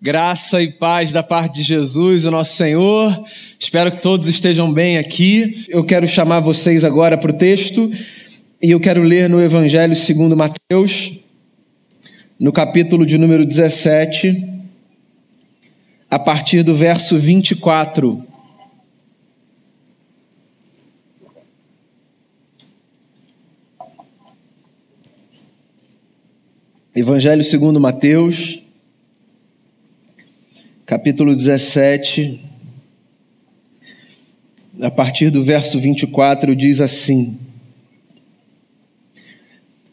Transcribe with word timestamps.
Graça 0.00 0.62
e 0.62 0.70
paz 0.70 1.10
da 1.10 1.22
parte 1.22 1.54
de 1.54 1.62
Jesus, 1.62 2.26
o 2.26 2.30
nosso 2.30 2.54
Senhor. 2.54 3.24
Espero 3.58 3.90
que 3.90 3.96
todos 3.96 4.28
estejam 4.28 4.70
bem 4.70 4.98
aqui. 4.98 5.64
Eu 5.70 5.82
quero 5.84 6.06
chamar 6.06 6.40
vocês 6.40 6.84
agora 6.84 7.16
para 7.16 7.30
o 7.30 7.34
texto 7.34 7.90
e 8.62 8.70
eu 8.70 8.78
quero 8.78 9.02
ler 9.02 9.26
no 9.26 9.40
Evangelho 9.40 9.96
segundo 9.96 10.36
Mateus, 10.36 11.14
no 12.38 12.52
capítulo 12.52 13.06
de 13.06 13.16
número 13.16 13.46
17, 13.46 14.46
a 16.10 16.18
partir 16.18 16.62
do 16.62 16.74
verso 16.74 17.18
24. 17.18 18.22
Evangelho 26.94 27.42
segundo 27.42 27.80
Mateus, 27.80 28.65
capítulo 30.86 31.34
17, 31.34 32.40
a 34.80 34.88
partir 34.88 35.30
do 35.30 35.42
verso 35.42 35.80
24, 35.80 36.54
diz 36.54 36.80
assim: 36.80 37.40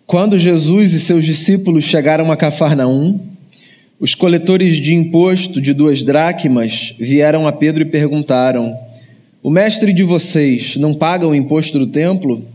Quando 0.05 0.37
Jesus 0.37 0.93
e 0.93 0.99
seus 0.99 1.25
discípulos 1.25 1.83
chegaram 1.83 2.31
a 2.31 2.37
Cafarnaum, 2.37 3.19
os 3.99 4.13
coletores 4.13 4.75
de 4.75 4.93
imposto 4.93 5.59
de 5.59 5.73
duas 5.73 6.03
dracmas 6.03 6.93
vieram 6.99 7.47
a 7.47 7.51
Pedro 7.51 7.81
e 7.81 7.89
perguntaram: 7.89 8.77
O 9.41 9.49
mestre 9.49 9.93
de 9.93 10.03
vocês 10.03 10.75
não 10.75 10.93
paga 10.93 11.27
o 11.27 11.33
imposto 11.33 11.79
do 11.79 11.87
templo? 11.87 12.45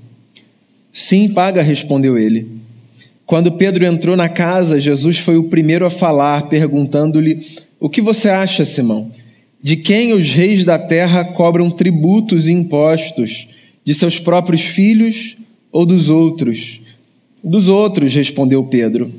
Sim, 0.92 1.28
paga, 1.28 1.60
respondeu 1.60 2.16
ele. 2.16 2.46
Quando 3.26 3.50
Pedro 3.50 3.84
entrou 3.84 4.16
na 4.16 4.28
casa, 4.28 4.78
Jesus 4.78 5.18
foi 5.18 5.36
o 5.36 5.48
primeiro 5.48 5.84
a 5.84 5.90
falar, 5.90 6.42
perguntando-lhe 6.42 7.40
o 7.80 7.88
que 7.88 8.00
você 8.00 8.28
acha, 8.28 8.64
Simão? 8.64 9.10
De 9.62 9.76
quem 9.76 10.12
os 10.12 10.30
reis 10.30 10.64
da 10.64 10.78
terra 10.78 11.24
cobram 11.24 11.70
tributos 11.70 12.48
e 12.48 12.52
impostos? 12.52 13.48
De 13.84 13.94
seus 13.94 14.18
próprios 14.18 14.62
filhos 14.62 15.36
ou 15.70 15.86
dos 15.86 16.10
outros? 16.10 16.80
Dos 17.42 17.68
outros, 17.68 18.14
respondeu 18.14 18.64
Pedro. 18.64 19.12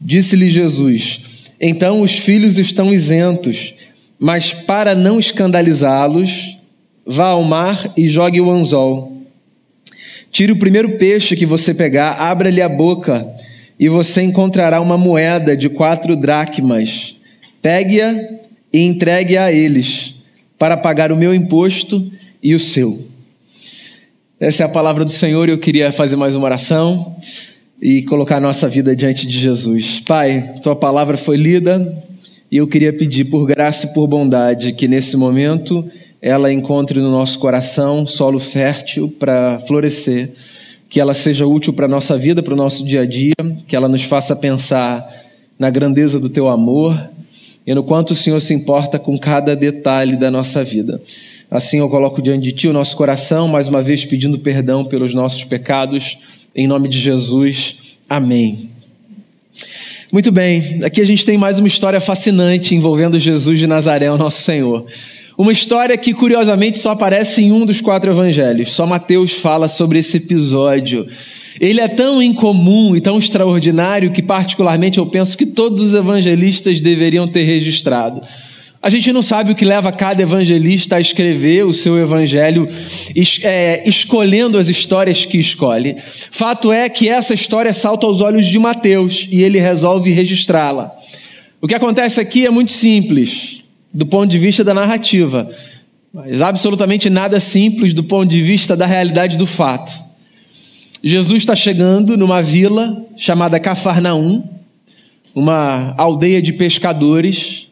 Disse-lhe 0.00 0.50
Jesus: 0.50 1.20
Então 1.60 2.00
os 2.00 2.12
filhos 2.12 2.58
estão 2.58 2.92
isentos, 2.92 3.74
mas 4.18 4.52
para 4.52 4.94
não 4.94 5.18
escandalizá-los, 5.18 6.56
vá 7.04 7.28
ao 7.28 7.42
mar 7.42 7.92
e 7.96 8.08
jogue 8.08 8.40
o 8.40 8.50
anzol. 8.50 9.20
Tire 10.30 10.52
o 10.52 10.58
primeiro 10.58 10.96
peixe 10.96 11.34
que 11.34 11.44
você 11.44 11.74
pegar, 11.74 12.12
abra-lhe 12.12 12.62
a 12.62 12.68
boca, 12.68 13.28
e 13.78 13.88
você 13.88 14.22
encontrará 14.22 14.80
uma 14.80 14.96
moeda 14.96 15.56
de 15.56 15.68
quatro 15.68 16.16
dracmas. 16.16 17.16
Pegue-a 17.62 18.40
e 18.72 18.80
entregue-a 18.80 19.44
a 19.44 19.52
eles, 19.52 20.14
para 20.58 20.76
pagar 20.76 21.12
o 21.12 21.16
meu 21.16 21.34
imposto 21.34 22.10
e 22.42 22.54
o 22.54 22.60
seu. 22.60 23.06
Essa 24.38 24.62
é 24.62 24.66
a 24.66 24.70
palavra 24.70 25.04
do 25.04 25.10
Senhor 25.10 25.48
e 25.48 25.52
eu 25.52 25.58
queria 25.58 25.92
fazer 25.92 26.16
mais 26.16 26.34
uma 26.34 26.46
oração 26.46 27.14
e 27.82 28.02
colocar 28.04 28.36
a 28.36 28.40
nossa 28.40 28.68
vida 28.68 28.96
diante 28.96 29.26
de 29.26 29.38
Jesus. 29.38 30.00
Pai, 30.00 30.54
tua 30.62 30.74
palavra 30.74 31.16
foi 31.16 31.36
lida 31.36 32.02
e 32.50 32.56
eu 32.56 32.66
queria 32.66 32.92
pedir 32.92 33.26
por 33.26 33.46
graça 33.46 33.86
e 33.86 33.92
por 33.92 34.06
bondade 34.06 34.72
que 34.72 34.88
nesse 34.88 35.16
momento 35.16 35.86
ela 36.22 36.52
encontre 36.52 37.00
no 37.00 37.10
nosso 37.10 37.38
coração 37.38 38.06
solo 38.06 38.38
fértil 38.38 39.08
para 39.08 39.58
florescer, 39.58 40.30
que 40.88 41.00
ela 41.00 41.14
seja 41.14 41.46
útil 41.46 41.72
para 41.72 41.86
a 41.86 41.88
nossa 41.88 42.16
vida, 42.16 42.42
para 42.42 42.54
o 42.54 42.56
nosso 42.56 42.84
dia 42.84 43.02
a 43.02 43.06
dia, 43.06 43.34
que 43.66 43.76
ela 43.76 43.88
nos 43.88 44.02
faça 44.02 44.34
pensar 44.34 45.06
na 45.58 45.68
grandeza 45.68 46.18
do 46.18 46.30
teu 46.30 46.48
amor, 46.48 47.09
e 47.70 47.74
no 47.74 47.84
quanto 47.84 48.10
o 48.10 48.16
Senhor 48.16 48.40
se 48.40 48.52
importa 48.52 48.98
com 48.98 49.16
cada 49.16 49.54
detalhe 49.54 50.16
da 50.16 50.28
nossa 50.28 50.64
vida. 50.64 51.00
Assim 51.48 51.78
eu 51.78 51.88
coloco 51.88 52.20
diante 52.20 52.42
de 52.42 52.50
Ti 52.50 52.66
o 52.66 52.72
nosso 52.72 52.96
coração, 52.96 53.46
mais 53.46 53.68
uma 53.68 53.80
vez 53.80 54.04
pedindo 54.04 54.40
perdão 54.40 54.84
pelos 54.84 55.14
nossos 55.14 55.44
pecados, 55.44 56.18
em 56.52 56.66
nome 56.66 56.88
de 56.88 56.98
Jesus. 56.98 57.76
Amém. 58.08 58.70
Muito 60.10 60.32
bem, 60.32 60.80
aqui 60.82 61.00
a 61.00 61.04
gente 61.04 61.24
tem 61.24 61.38
mais 61.38 61.60
uma 61.60 61.68
história 61.68 62.00
fascinante 62.00 62.74
envolvendo 62.74 63.20
Jesus 63.20 63.60
de 63.60 63.68
Nazaré, 63.68 64.10
o 64.10 64.18
nosso 64.18 64.42
Senhor. 64.42 64.84
Uma 65.40 65.52
história 65.52 65.96
que 65.96 66.12
curiosamente 66.12 66.78
só 66.78 66.90
aparece 66.90 67.42
em 67.42 67.50
um 67.50 67.64
dos 67.64 67.80
quatro 67.80 68.10
evangelhos. 68.10 68.72
Só 68.72 68.86
Mateus 68.86 69.32
fala 69.32 69.70
sobre 69.70 69.98
esse 69.98 70.18
episódio. 70.18 71.06
Ele 71.58 71.80
é 71.80 71.88
tão 71.88 72.22
incomum 72.22 72.94
e 72.94 73.00
tão 73.00 73.16
extraordinário 73.16 74.10
que, 74.10 74.20
particularmente, 74.20 74.98
eu 74.98 75.06
penso 75.06 75.38
que 75.38 75.46
todos 75.46 75.80
os 75.80 75.94
evangelistas 75.94 76.78
deveriam 76.78 77.26
ter 77.26 77.44
registrado. 77.44 78.20
A 78.82 78.90
gente 78.90 79.14
não 79.14 79.22
sabe 79.22 79.52
o 79.52 79.54
que 79.54 79.64
leva 79.64 79.90
cada 79.90 80.20
evangelista 80.20 80.96
a 80.96 81.00
escrever 81.00 81.64
o 81.64 81.72
seu 81.72 81.98
evangelho, 81.98 82.68
é, 83.42 83.88
escolhendo 83.88 84.58
as 84.58 84.68
histórias 84.68 85.24
que 85.24 85.38
escolhe. 85.38 85.96
Fato 86.30 86.70
é 86.70 86.86
que 86.90 87.08
essa 87.08 87.32
história 87.32 87.72
salta 87.72 88.06
aos 88.06 88.20
olhos 88.20 88.44
de 88.44 88.58
Mateus 88.58 89.26
e 89.30 89.42
ele 89.42 89.58
resolve 89.58 90.10
registrá-la. 90.10 90.94
O 91.62 91.66
que 91.66 91.74
acontece 91.74 92.20
aqui 92.20 92.44
é 92.44 92.50
muito 92.50 92.72
simples, 92.72 93.59
do 93.92 94.06
ponto 94.06 94.30
de 94.30 94.38
vista 94.38 94.62
da 94.62 94.72
narrativa, 94.72 95.48
mas 96.12 96.40
absolutamente 96.40 97.08
nada 97.10 97.38
simples 97.40 97.92
do 97.92 98.04
ponto 98.04 98.30
de 98.30 98.40
vista 98.40 98.76
da 98.76 98.86
realidade 98.86 99.36
do 99.36 99.46
fato. 99.46 99.92
Jesus 101.02 101.38
está 101.38 101.54
chegando 101.54 102.16
numa 102.16 102.42
vila 102.42 103.06
chamada 103.16 103.58
Cafarnaum, 103.58 104.42
uma 105.34 105.94
aldeia 105.96 106.42
de 106.42 106.52
pescadores, 106.52 107.68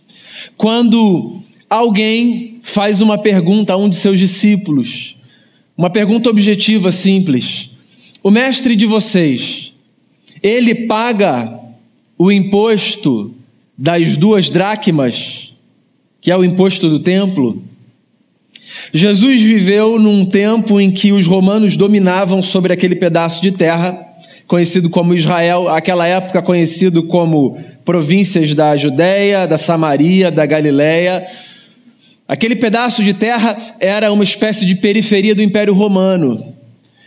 quando 0.57 1.43
alguém 1.69 2.59
faz 2.63 3.01
uma 3.01 3.19
pergunta 3.19 3.73
a 3.73 3.77
um 3.77 3.89
de 3.89 3.97
seus 3.97 4.19
discípulos, 4.19 5.17
uma 5.77 5.91
pergunta 5.91 6.31
objetiva, 6.31 6.91
simples: 6.91 7.71
O 8.23 8.31
mestre 8.31 8.75
de 8.75 8.87
vocês, 8.87 9.73
ele 10.43 10.87
paga 10.87 11.59
o 12.17 12.33
imposto 12.33 13.35
das 13.77 14.17
duas 14.17 14.51
dracmas, 14.51 15.48
que 16.21 16.31
é 16.31 16.37
o 16.37 16.45
imposto 16.45 16.89
do 16.89 17.01
templo? 17.01 17.63
Jesus 18.93 19.41
viveu 19.41 19.99
num 19.99 20.25
tempo 20.25 20.81
em 20.81 20.91
que 20.91 21.13
os 21.13 21.27
romanos 21.27 21.77
dominavam 21.77 22.43
sobre 22.43 22.73
aquele 22.73 22.95
pedaço 22.95 23.41
de 23.43 23.53
terra, 23.53 23.99
conhecido 24.47 24.89
como 24.91 25.15
Israel, 25.15 25.69
aquela 25.69 26.07
época 26.07 26.43
conhecido 26.43 27.03
como 27.05 27.59
províncias 27.85 28.55
da 28.55 28.77
Judéia, 28.77 29.47
da 29.47 29.59
Samaria, 29.59 30.31
da 30.31 30.47
Galiléia. 30.47 31.27
Aquele 32.27 32.57
pedaço 32.57 33.03
de 33.03 33.15
terra 33.15 33.57
era 33.81 34.13
uma 34.13 34.25
espécie 34.25 34.67
de 34.67 34.75
periferia 34.75 35.35
do 35.35 35.43
Império 35.43 35.75
Romano. 35.75 36.55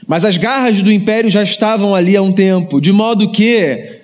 Mas 0.07 0.25
as 0.25 0.37
garras 0.37 0.81
do 0.81 0.91
império 0.91 1.29
já 1.29 1.43
estavam 1.43 1.95
ali 1.95 2.17
há 2.17 2.21
um 2.21 2.31
tempo, 2.31 2.81
de 2.81 2.91
modo 2.91 3.31
que, 3.31 4.01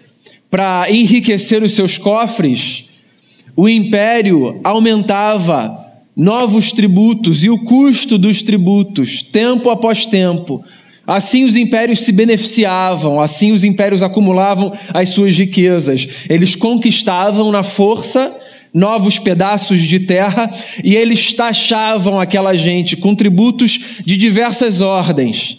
para 0.50 0.85
enriquecer 0.90 1.62
os 1.63 1.73
seus 1.73 1.97
cofres, 1.97 2.87
o 3.57 3.68
império 3.68 4.59
aumentava 4.63 5.84
novos 6.16 6.72
tributos 6.72 7.44
e 7.44 7.50
o 7.50 7.57
custo 7.63 8.16
dos 8.16 8.44
tributos, 8.44 9.23
tempo 9.23 9.72
após 9.72 10.06
tempo. 10.06 10.63
Assim 11.07 11.44
os 11.44 11.57
impérios 11.57 12.01
se 12.01 12.12
beneficiavam, 12.12 13.19
assim 13.19 13.51
os 13.51 13.63
impérios 13.63 14.03
acumulavam 14.03 14.72
as 14.94 15.09
suas 15.09 15.35
riquezas. 15.35 16.07
Eles 16.29 16.56
conquistavam 16.56 17.51
na 17.51 17.63
força 17.63 18.31
novos 18.72 19.17
pedaços 19.17 19.81
de 19.81 20.01
terra 20.01 20.51
e 20.84 20.96
eles 20.96 21.34
taxavam 21.34 22.19
aquela 22.19 22.53
gente 22.53 22.96
com 22.96 23.16
tributos 23.16 23.79
de 24.06 24.17
diversas 24.17 24.81
ordens. 24.81 25.57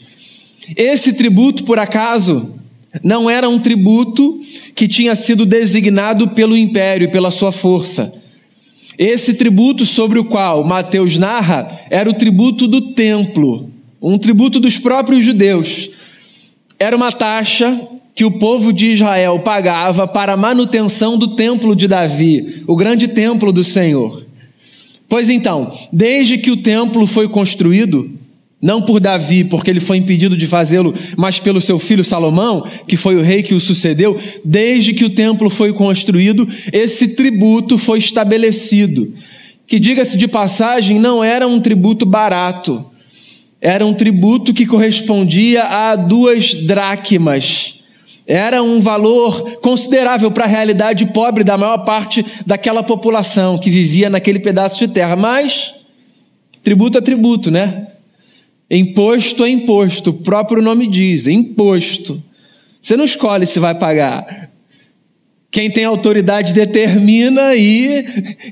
Esse 0.76 1.14
tributo, 1.14 1.64
por 1.64 1.80
acaso, 1.80 2.57
não 3.02 3.28
era 3.28 3.48
um 3.48 3.58
tributo 3.58 4.40
que 4.74 4.88
tinha 4.88 5.14
sido 5.14 5.44
designado 5.44 6.28
pelo 6.28 6.56
império, 6.56 7.10
pela 7.10 7.30
sua 7.30 7.52
força. 7.52 8.12
Esse 8.98 9.34
tributo 9.34 9.86
sobre 9.86 10.18
o 10.18 10.24
qual 10.24 10.64
Mateus 10.64 11.16
narra 11.16 11.68
era 11.88 12.10
o 12.10 12.14
tributo 12.14 12.66
do 12.66 12.92
templo, 12.92 13.70
um 14.02 14.18
tributo 14.18 14.58
dos 14.58 14.76
próprios 14.76 15.24
judeus. 15.24 15.90
Era 16.78 16.96
uma 16.96 17.12
taxa 17.12 17.80
que 18.14 18.24
o 18.24 18.32
povo 18.32 18.72
de 18.72 18.90
Israel 18.90 19.38
pagava 19.38 20.08
para 20.08 20.32
a 20.32 20.36
manutenção 20.36 21.16
do 21.16 21.36
templo 21.36 21.76
de 21.76 21.86
Davi, 21.86 22.64
o 22.66 22.74
grande 22.74 23.06
templo 23.06 23.52
do 23.52 23.62
Senhor. 23.62 24.26
Pois 25.08 25.30
então, 25.30 25.72
desde 25.92 26.36
que 26.36 26.50
o 26.50 26.56
templo 26.56 27.06
foi 27.06 27.28
construído, 27.28 28.17
não 28.60 28.82
por 28.82 28.98
Davi, 28.98 29.44
porque 29.44 29.70
ele 29.70 29.78
foi 29.78 29.98
impedido 29.98 30.36
de 30.36 30.46
fazê-lo, 30.46 30.92
mas 31.16 31.38
pelo 31.38 31.60
seu 31.60 31.78
filho 31.78 32.02
Salomão, 32.02 32.64
que 32.88 32.96
foi 32.96 33.16
o 33.16 33.22
rei 33.22 33.42
que 33.42 33.54
o 33.54 33.60
sucedeu. 33.60 34.18
Desde 34.44 34.92
que 34.92 35.04
o 35.04 35.10
templo 35.10 35.48
foi 35.48 35.72
construído, 35.72 36.48
esse 36.72 37.14
tributo 37.14 37.78
foi 37.78 38.00
estabelecido. 38.00 39.12
Que, 39.66 39.78
diga-se 39.78 40.16
de 40.16 40.26
passagem, 40.26 40.98
não 40.98 41.22
era 41.22 41.46
um 41.46 41.60
tributo 41.60 42.04
barato. 42.04 42.84
Era 43.60 43.86
um 43.86 43.94
tributo 43.94 44.52
que 44.52 44.66
correspondia 44.66 45.64
a 45.64 45.94
duas 45.94 46.54
dracmas. 46.54 47.74
Era 48.26 48.62
um 48.62 48.80
valor 48.80 49.58
considerável 49.60 50.30
para 50.30 50.44
a 50.44 50.48
realidade 50.48 51.06
pobre 51.06 51.44
da 51.44 51.56
maior 51.56 51.78
parte 51.78 52.24
daquela 52.44 52.82
população 52.82 53.56
que 53.56 53.70
vivia 53.70 54.10
naquele 54.10 54.38
pedaço 54.38 54.78
de 54.78 54.88
terra. 54.88 55.16
Mas, 55.16 55.74
tributo 56.62 56.98
é 56.98 57.00
tributo, 57.00 57.50
né? 57.50 57.86
Imposto 58.70 59.44
é 59.44 59.48
imposto, 59.48 60.10
o 60.10 60.14
próprio 60.14 60.60
nome 60.60 60.86
diz, 60.86 61.26
imposto. 61.26 62.22
Você 62.80 62.96
não 62.96 63.04
escolhe 63.04 63.46
se 63.46 63.58
vai 63.58 63.74
pagar. 63.74 64.50
Quem 65.50 65.70
tem 65.70 65.84
autoridade 65.84 66.52
determina 66.52 67.54
e 67.54 68.04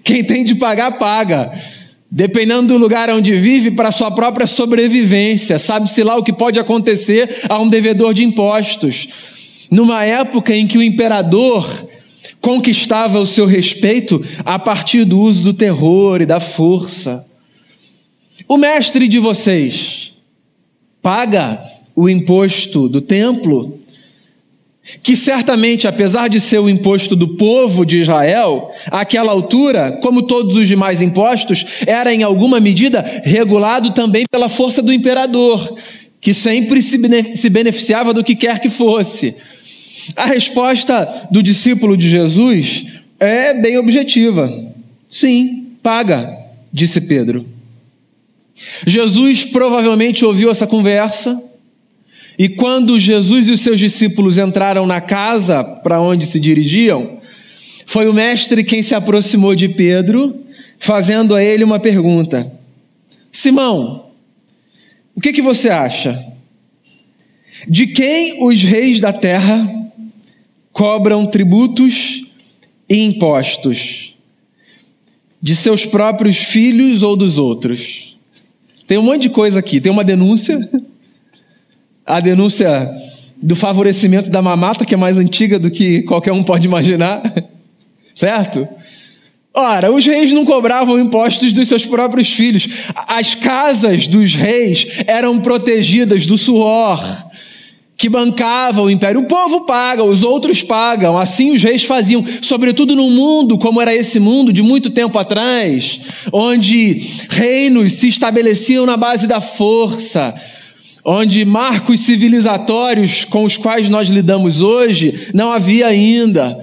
quem 0.03 0.25
tem 0.25 0.43
de 0.45 0.55
pagar, 0.55 0.93
paga. 0.93 1.53
Dependendo 2.11 2.69
do 2.69 2.79
lugar 2.79 3.11
onde 3.11 3.35
vive, 3.37 3.73
para 3.73 3.93
sua 3.93 4.11
própria 4.11 4.47
sobrevivência. 4.47 5.59
Sabe-se 5.59 6.03
lá 6.03 6.17
o 6.17 6.25
que 6.25 6.33
pode 6.33 6.59
acontecer 6.59 7.43
a 7.49 7.59
um 7.61 7.69
devedor 7.69 8.15
de 8.15 8.25
impostos. 8.25 9.09
Numa 9.71 10.05
época 10.05 10.55
em 10.55 10.67
que 10.67 10.79
o 10.79 10.83
imperador 10.83 11.69
conquistava 12.41 13.19
o 13.19 13.27
seu 13.27 13.45
respeito 13.45 14.25
a 14.45 14.59
partir 14.59 15.05
do 15.05 15.21
uso 15.21 15.43
do 15.43 15.53
terror 15.53 16.23
e 16.23 16.27
da 16.27 16.41
força. 16.41 17.27
O 18.49 18.57
mestre 18.57 19.09
de 19.09 19.19
vocês 19.19 20.15
paga 21.03 21.61
o 21.97 22.09
imposto 22.09 22.89
do 22.89 23.01
templo, 23.01 23.79
que 25.03 25.17
certamente, 25.17 25.89
apesar 25.89 26.29
de 26.29 26.41
ser 26.41 26.59
o 26.59 26.69
imposto 26.69 27.17
do 27.17 27.29
povo 27.29 27.85
de 27.85 27.99
Israel, 27.99 28.71
àquela 28.89 29.33
altura, 29.33 29.99
como 30.01 30.23
todos 30.23 30.57
os 30.57 30.69
demais 30.69 31.03
impostos, 31.03 31.65
era 31.87 32.15
em 32.15 32.23
alguma 32.23 32.61
medida 32.61 33.05
regulado 33.25 33.91
também 33.91 34.25
pela 34.31 34.49
força 34.49 34.81
do 34.81 34.93
imperador, 34.93 35.77
que 36.21 36.33
sempre 36.33 36.81
se 36.83 37.51
beneficiava 37.51 38.15
do 38.15 38.23
que 38.23 38.37
quer 38.37 38.61
que 38.61 38.71
fosse. 38.71 39.35
A 40.15 40.27
resposta 40.27 41.29
do 41.33 41.43
discípulo 41.43 41.97
de 41.97 42.09
Jesus 42.09 42.87
é 43.19 43.55
bem 43.55 43.77
objetiva. 43.77 44.53
Sim, 45.09 45.67
paga, 45.83 46.33
disse 46.73 47.01
Pedro. 47.01 47.56
Jesus 48.87 49.45
provavelmente 49.45 50.25
ouviu 50.25 50.51
essa 50.51 50.67
conversa, 50.67 51.43
e 52.39 52.49
quando 52.49 52.99
Jesus 52.99 53.49
e 53.49 53.53
os 53.53 53.61
seus 53.61 53.79
discípulos 53.79 54.39
entraram 54.39 54.87
na 54.87 55.01
casa 55.01 55.65
para 55.65 56.01
onde 56.01 56.27
se 56.27 56.39
dirigiam, 56.39 57.19
foi 57.87 58.09
o 58.09 58.13
mestre 58.13 58.65
quem 58.65 58.83
se 58.83 58.95
aproximou 58.95 59.55
de 59.55 59.69
Pedro, 59.69 60.45
fazendo 60.79 61.35
a 61.35 61.43
ele 61.43 61.65
uma 61.65 61.79
pergunta: 61.79 62.53
Simão, 63.33 64.11
o 65.15 65.21
que, 65.21 65.33
que 65.33 65.41
você 65.41 65.71
acha? 65.71 66.23
De 67.67 67.87
quem 67.87 68.45
os 68.45 68.63
reis 68.63 69.01
da 69.01 69.13
terra 69.13 69.67
cobram 70.73 71.25
tributos 71.25 72.27
e 72.89 72.99
impostos 72.99 74.15
de 75.41 75.57
seus 75.57 75.87
próprios 75.87 76.37
filhos 76.37 77.03
ou 77.03 77.17
dos 77.17 77.39
outros. 77.39 78.16
Tem 78.87 78.99
um 78.99 79.03
monte 79.03 79.23
de 79.23 79.31
coisa 79.31 79.59
aqui. 79.59 79.81
Tem 79.81 79.91
uma 79.91 80.05
denúncia, 80.05 80.59
a 82.05 82.21
denúncia 82.21 82.91
do 83.43 83.57
favorecimento 83.57 84.31
da 84.31 84.41
mamata, 84.41 84.85
que 84.85 84.95
é 84.95 84.97
mais 84.97 85.19
antiga 85.19 85.59
do 85.59 85.71
que 85.71 86.03
qualquer 86.03 86.33
um 86.33 86.43
pode 86.43 86.67
imaginar, 86.67 87.23
certo? 88.15 88.67
Ora, 89.53 89.91
os 89.91 90.05
reis 90.05 90.33
não 90.33 90.45
cobravam 90.45 90.99
impostos 90.99 91.53
dos 91.53 91.67
seus 91.67 91.87
próprios 91.87 92.31
filhos. 92.31 92.89
As 93.09 93.35
casas 93.35 94.07
dos 94.07 94.35
reis 94.35 95.03
eram 95.07 95.41
protegidas 95.41 96.27
do 96.27 96.37
suor, 96.37 97.03
que 97.97 98.09
bancava 98.09 98.83
o 98.83 98.91
império. 98.91 99.21
O 99.21 99.27
povo 99.27 99.63
paga, 99.63 100.05
os 100.05 100.23
outros 100.23 100.63
pagam. 100.63 101.17
Assim 101.17 101.53
os 101.53 101.63
reis 101.63 101.85
faziam, 101.85 102.25
sobretudo 102.43 102.95
num 102.95 103.11
mundo 103.11 103.59
como 103.59 103.81
era 103.81 103.95
esse 103.95 104.21
mundo 104.21 104.53
de 104.53 104.63
muito 104.63 104.91
tempo 104.91 105.19
atrás, 105.19 106.01
onde 106.33 107.01
reinos 107.31 107.95
se 107.95 108.09
estabeleciam 108.09 108.85
na 108.85 108.97
base 108.97 109.27
da 109.27 109.41
força, 109.41 110.35
onde 111.05 111.45
marcos 111.45 112.01
civilizatórios 112.01 113.25
com 113.25 113.45
os 113.45 113.57
quais 113.57 113.89
nós 113.89 114.09
lidamos 114.09 114.61
hoje 114.61 115.31
não 115.33 115.51
havia 115.51 115.87
ainda. 115.87 116.59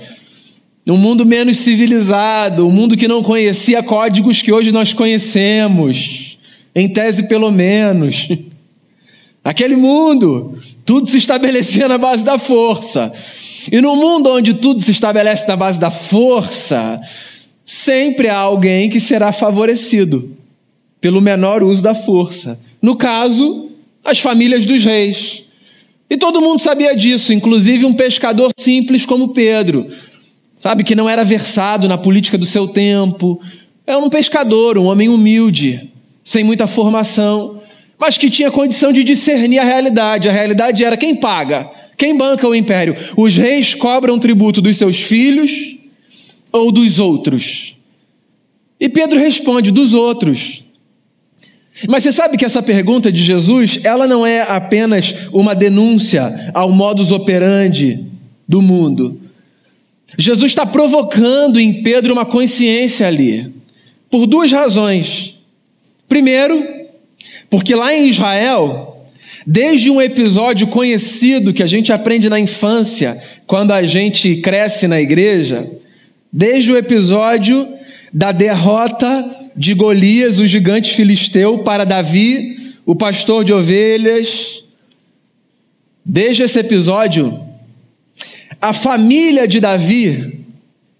Um 0.88 0.98
mundo 0.98 1.26
menos 1.26 1.58
civilizado, 1.58 2.68
um 2.68 2.72
mundo 2.72 2.98
que 2.98 3.08
não 3.08 3.24
conhecia 3.24 3.82
códigos 3.82 4.42
que 4.42 4.52
hoje 4.52 4.72
nós 4.72 4.92
conhecemos, 4.92 6.38
em 6.76 6.90
tese 6.90 7.28
pelo 7.28 7.50
menos. 7.50 8.28
Aquele 9.44 9.76
mundo, 9.76 10.58
tudo 10.86 11.10
se 11.10 11.18
estabelecia 11.18 11.88
na 11.88 11.98
base 11.98 12.24
da 12.24 12.40
força. 12.40 13.12
E 13.72 13.82
no 13.82 13.96
mundo 13.96 14.30
onde 14.30 14.54
tudo 14.54 14.82
se 14.82 14.92
estabelece 14.92 15.46
na 15.48 15.56
base 15.56 15.80
da 15.80 15.92
força, 15.92 17.00
sempre 17.66 18.30
há 18.30 18.38
alguém 18.38 18.90
que 18.90 19.00
será 19.00 19.34
favorecido 19.34 20.38
pelo 21.02 21.22
menor 21.22 21.62
uso 21.62 21.84
da 21.84 21.94
força. 21.94 22.60
No 22.82 22.96
caso, 22.96 23.70
as 24.04 24.20
famílias 24.20 24.66
dos 24.66 24.84
reis. 24.86 25.44
E 26.10 26.16
todo 26.16 26.42
mundo 26.42 26.62
sabia 26.62 26.96
disso, 26.96 27.34
inclusive 27.34 27.86
um 27.86 27.94
pescador 27.94 28.52
simples 28.58 29.06
como 29.06 29.30
Pedro, 29.30 29.88
sabe, 30.56 30.84
que 30.84 30.96
não 30.96 31.10
era 31.10 31.24
versado 31.24 31.88
na 31.88 31.98
política 31.98 32.38
do 32.38 32.46
seu 32.46 32.68
tempo. 32.68 33.42
Era 33.86 33.98
um 33.98 34.10
pescador, 34.10 34.78
um 34.78 34.86
homem 34.86 35.10
humilde, 35.10 35.92
sem 36.24 36.44
muita 36.44 36.68
formação 36.68 37.63
mas 38.00 38.18
que 38.18 38.30
tinha 38.30 38.52
condição 38.52 38.92
de 38.92 39.04
discernir 39.04 39.60
a 39.60 39.64
realidade. 39.64 40.28
A 40.28 40.32
realidade 40.32 40.84
era 40.84 40.98
quem 40.98 41.16
paga, 41.16 41.70
quem 41.98 42.18
banca 42.18 42.48
o 42.48 42.56
império. 42.56 42.96
Os 43.16 43.36
reis 43.36 43.74
cobram 43.74 44.20
tributo 44.20 44.62
dos 44.62 44.78
seus 44.78 45.00
filhos 45.02 45.76
ou 46.52 46.72
dos 46.72 47.00
outros? 47.00 47.76
E 48.80 48.90
Pedro 48.90 49.20
responde: 49.20 49.72
dos 49.72 49.94
outros. 49.94 50.64
Mas 51.88 52.04
você 52.04 52.12
sabe 52.12 52.38
que 52.38 52.46
essa 52.46 52.62
pergunta 52.62 53.12
de 53.12 53.24
Jesus, 53.24 53.80
ela 53.84 54.08
não 54.08 54.26
é 54.26 54.42
apenas 54.42 55.14
uma 55.32 55.56
denúncia 55.56 56.52
ao 56.54 56.72
modus 56.72 57.12
operandi 57.12 58.06
do 58.48 58.62
mundo. 58.62 59.20
Jesus 60.18 60.52
está 60.52 60.66
provocando 60.66 61.60
em 61.60 61.82
Pedro 61.82 62.14
uma 62.14 62.26
consciência 62.26 63.08
ali, 63.08 63.52
por 64.10 64.28
duas 64.28 64.52
razões. 64.52 65.36
Primeiro, 66.08 66.64
porque 67.54 67.76
lá 67.76 67.94
em 67.94 68.08
Israel, 68.08 69.06
desde 69.46 69.88
um 69.92 70.02
episódio 70.02 70.66
conhecido 70.66 71.54
que 71.54 71.62
a 71.62 71.68
gente 71.68 71.94
aprende 71.94 72.28
na 72.28 72.40
infância, 72.40 73.16
quando 73.46 73.70
a 73.70 73.84
gente 73.84 74.38
cresce 74.38 74.88
na 74.88 75.00
igreja, 75.00 75.70
desde 76.32 76.72
o 76.72 76.78
episódio 76.78 77.72
da 78.12 78.32
derrota 78.32 79.52
de 79.56 79.76
Golias, 79.76 80.40
o 80.40 80.48
gigante 80.48 80.96
filisteu, 80.96 81.60
para 81.60 81.84
Davi, 81.84 82.74
o 82.88 82.96
pastor 82.96 83.44
de 83.44 83.54
ovelhas, 83.54 84.64
desde 86.04 86.42
esse 86.42 86.58
episódio, 86.58 87.40
a 88.60 88.74
família 88.74 89.48
de 89.48 89.60
Davi 89.60 90.44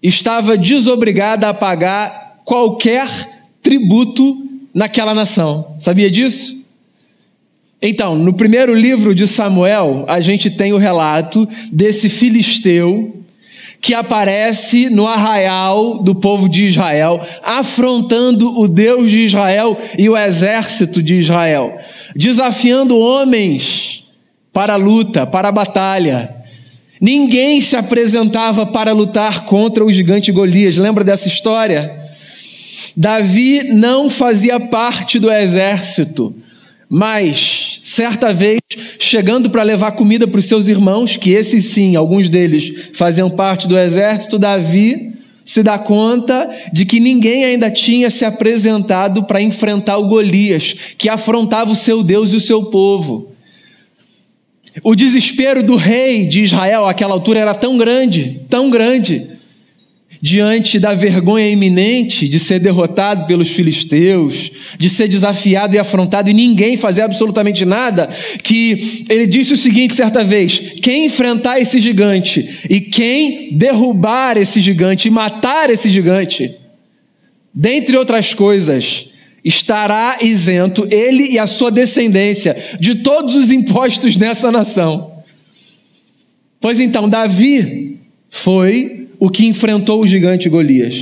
estava 0.00 0.56
desobrigada 0.56 1.48
a 1.48 1.54
pagar 1.54 2.42
qualquer 2.44 3.08
tributo 3.60 4.43
naquela 4.74 5.14
nação. 5.14 5.76
Sabia 5.78 6.10
disso? 6.10 6.64
Então, 7.80 8.16
no 8.16 8.32
primeiro 8.32 8.74
livro 8.74 9.14
de 9.14 9.26
Samuel, 9.26 10.04
a 10.08 10.18
gente 10.18 10.50
tem 10.50 10.72
o 10.72 10.78
relato 10.78 11.46
desse 11.70 12.08
filisteu 12.08 13.20
que 13.80 13.92
aparece 13.92 14.88
no 14.88 15.06
arraial 15.06 15.98
do 15.98 16.14
povo 16.14 16.48
de 16.48 16.64
Israel, 16.64 17.20
afrontando 17.42 18.58
o 18.58 18.66
Deus 18.66 19.10
de 19.10 19.26
Israel 19.26 19.76
e 19.98 20.08
o 20.08 20.16
exército 20.16 21.02
de 21.02 21.16
Israel, 21.16 21.76
desafiando 22.16 22.98
homens 22.98 24.04
para 24.50 24.72
a 24.72 24.78
luta, 24.78 25.26
para 25.26 25.48
a 25.48 25.52
batalha. 25.52 26.34
Ninguém 26.98 27.60
se 27.60 27.76
apresentava 27.76 28.64
para 28.64 28.92
lutar 28.92 29.44
contra 29.44 29.84
o 29.84 29.92
gigante 29.92 30.32
Golias. 30.32 30.78
Lembra 30.78 31.04
dessa 31.04 31.28
história? 31.28 32.03
Davi 32.96 33.64
não 33.72 34.08
fazia 34.08 34.60
parte 34.60 35.18
do 35.18 35.30
exército, 35.30 36.34
mas 36.88 37.80
certa 37.82 38.32
vez, 38.32 38.60
chegando 38.98 39.50
para 39.50 39.62
levar 39.62 39.92
comida 39.92 40.28
para 40.28 40.38
os 40.38 40.44
seus 40.44 40.68
irmãos, 40.68 41.16
que 41.16 41.30
esses 41.30 41.66
sim, 41.66 41.96
alguns 41.96 42.28
deles 42.28 42.90
faziam 42.94 43.28
parte 43.28 43.66
do 43.66 43.78
exército, 43.78 44.38
Davi 44.38 45.12
se 45.44 45.62
dá 45.62 45.78
conta 45.78 46.48
de 46.72 46.86
que 46.86 47.00
ninguém 47.00 47.44
ainda 47.44 47.70
tinha 47.70 48.10
se 48.10 48.24
apresentado 48.24 49.24
para 49.24 49.42
enfrentar 49.42 49.98
o 49.98 50.08
Golias, 50.08 50.74
que 50.96 51.08
afrontava 51.08 51.72
o 51.72 51.76
seu 51.76 52.02
Deus 52.02 52.32
e 52.32 52.36
o 52.36 52.40
seu 52.40 52.64
povo. 52.66 53.32
O 54.82 54.94
desespero 54.94 55.62
do 55.62 55.76
rei 55.76 56.26
de 56.26 56.42
Israel 56.42 56.86
àquela 56.86 57.12
altura 57.12 57.40
era 57.40 57.54
tão 57.54 57.76
grande, 57.76 58.40
tão 58.48 58.70
grande, 58.70 59.33
diante 60.24 60.78
da 60.78 60.94
vergonha 60.94 61.50
iminente 61.50 62.26
de 62.26 62.40
ser 62.40 62.58
derrotado 62.58 63.26
pelos 63.26 63.50
filisteus, 63.50 64.50
de 64.78 64.88
ser 64.88 65.06
desafiado 65.06 65.76
e 65.76 65.78
afrontado 65.78 66.30
e 66.30 66.32
ninguém 66.32 66.78
fazer 66.78 67.02
absolutamente 67.02 67.66
nada, 67.66 68.08
que 68.42 69.04
ele 69.10 69.26
disse 69.26 69.52
o 69.52 69.56
seguinte 69.56 69.94
certa 69.94 70.24
vez: 70.24 70.58
quem 70.80 71.04
enfrentar 71.04 71.60
esse 71.60 71.78
gigante 71.78 72.62
e 72.70 72.80
quem 72.80 73.50
derrubar 73.52 74.38
esse 74.38 74.62
gigante 74.62 75.08
e 75.08 75.10
matar 75.10 75.68
esse 75.68 75.90
gigante, 75.90 76.54
dentre 77.52 77.94
outras 77.94 78.32
coisas, 78.32 79.08
estará 79.44 80.16
isento 80.22 80.88
ele 80.90 81.34
e 81.34 81.38
a 81.38 81.46
sua 81.46 81.70
descendência 81.70 82.56
de 82.80 82.94
todos 82.94 83.36
os 83.36 83.52
impostos 83.52 84.16
nessa 84.16 84.50
nação. 84.50 85.22
Pois 86.62 86.80
então, 86.80 87.10
Davi 87.10 88.00
foi 88.30 89.03
o 89.24 89.30
que 89.30 89.46
enfrentou 89.46 90.02
o 90.02 90.06
gigante 90.06 90.50
Golias. 90.50 91.00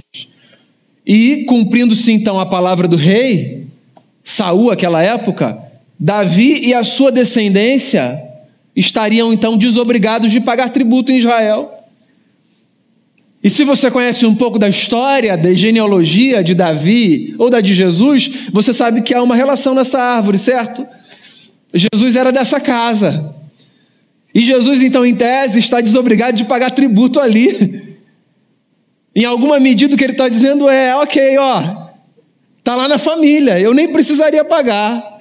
E, 1.04 1.44
cumprindo-se 1.48 2.12
então 2.12 2.38
a 2.38 2.46
palavra 2.46 2.86
do 2.86 2.94
rei, 2.94 3.66
Saul, 4.22 4.70
aquela 4.70 5.02
época, 5.02 5.58
Davi 5.98 6.68
e 6.68 6.72
a 6.72 6.84
sua 6.84 7.10
descendência 7.10 8.16
estariam 8.76 9.32
então 9.32 9.58
desobrigados 9.58 10.30
de 10.30 10.40
pagar 10.40 10.68
tributo 10.68 11.10
em 11.10 11.18
Israel. 11.18 11.76
E 13.42 13.50
se 13.50 13.64
você 13.64 13.90
conhece 13.90 14.24
um 14.24 14.36
pouco 14.36 14.56
da 14.56 14.68
história, 14.68 15.36
da 15.36 15.52
genealogia 15.52 16.44
de 16.44 16.54
Davi 16.54 17.34
ou 17.38 17.50
da 17.50 17.60
de 17.60 17.74
Jesus, 17.74 18.48
você 18.52 18.72
sabe 18.72 19.02
que 19.02 19.12
há 19.12 19.20
uma 19.20 19.34
relação 19.34 19.74
nessa 19.74 19.98
árvore, 20.00 20.38
certo? 20.38 20.86
Jesus 21.74 22.14
era 22.14 22.30
dessa 22.30 22.60
casa. 22.60 23.34
E 24.32 24.42
Jesus, 24.42 24.80
então, 24.80 25.04
em 25.04 25.16
tese, 25.16 25.58
está 25.58 25.80
desobrigado 25.80 26.36
de 26.36 26.44
pagar 26.44 26.70
tributo 26.70 27.18
ali. 27.18 27.90
Em 29.14 29.24
alguma 29.24 29.60
medida, 29.60 29.94
o 29.94 29.98
que 29.98 30.04
ele 30.04 30.12
está 30.12 30.28
dizendo 30.28 30.68
é: 30.68 30.94
ok, 30.96 31.38
ó, 31.38 31.88
está 32.58 32.74
lá 32.74 32.88
na 32.88 32.98
família, 32.98 33.60
eu 33.60 33.74
nem 33.74 33.92
precisaria 33.92 34.44
pagar. 34.44 35.12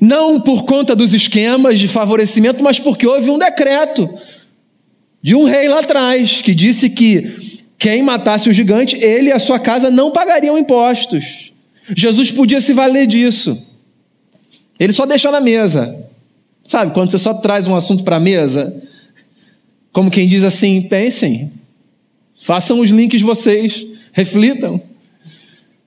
Não 0.00 0.40
por 0.40 0.64
conta 0.64 0.94
dos 0.94 1.12
esquemas 1.12 1.78
de 1.78 1.88
favorecimento, 1.88 2.62
mas 2.62 2.78
porque 2.78 3.06
houve 3.06 3.28
um 3.28 3.38
decreto 3.38 4.08
de 5.20 5.34
um 5.34 5.44
rei 5.44 5.68
lá 5.68 5.80
atrás 5.80 6.40
que 6.40 6.54
disse 6.54 6.88
que 6.88 7.60
quem 7.76 8.02
matasse 8.02 8.48
o 8.48 8.52
gigante, 8.52 8.96
ele 8.96 9.30
e 9.30 9.32
a 9.32 9.38
sua 9.38 9.58
casa 9.58 9.90
não 9.90 10.10
pagariam 10.10 10.58
impostos. 10.58 11.52
Jesus 11.96 12.30
podia 12.30 12.60
se 12.60 12.72
valer 12.72 13.06
disso. 13.06 13.66
Ele 14.78 14.92
só 14.92 15.04
deixou 15.04 15.32
na 15.32 15.40
mesa. 15.40 15.98
Sabe, 16.62 16.94
quando 16.94 17.10
você 17.10 17.18
só 17.18 17.34
traz 17.34 17.66
um 17.66 17.74
assunto 17.74 18.04
para 18.04 18.16
a 18.16 18.20
mesa, 18.20 18.80
como 19.92 20.10
quem 20.10 20.28
diz 20.28 20.44
assim: 20.44 20.82
pensem, 20.82 21.52
façam 22.40 22.80
os 22.80 22.90
links 22.90 23.22
vocês, 23.22 23.86
reflitam. 24.12 24.80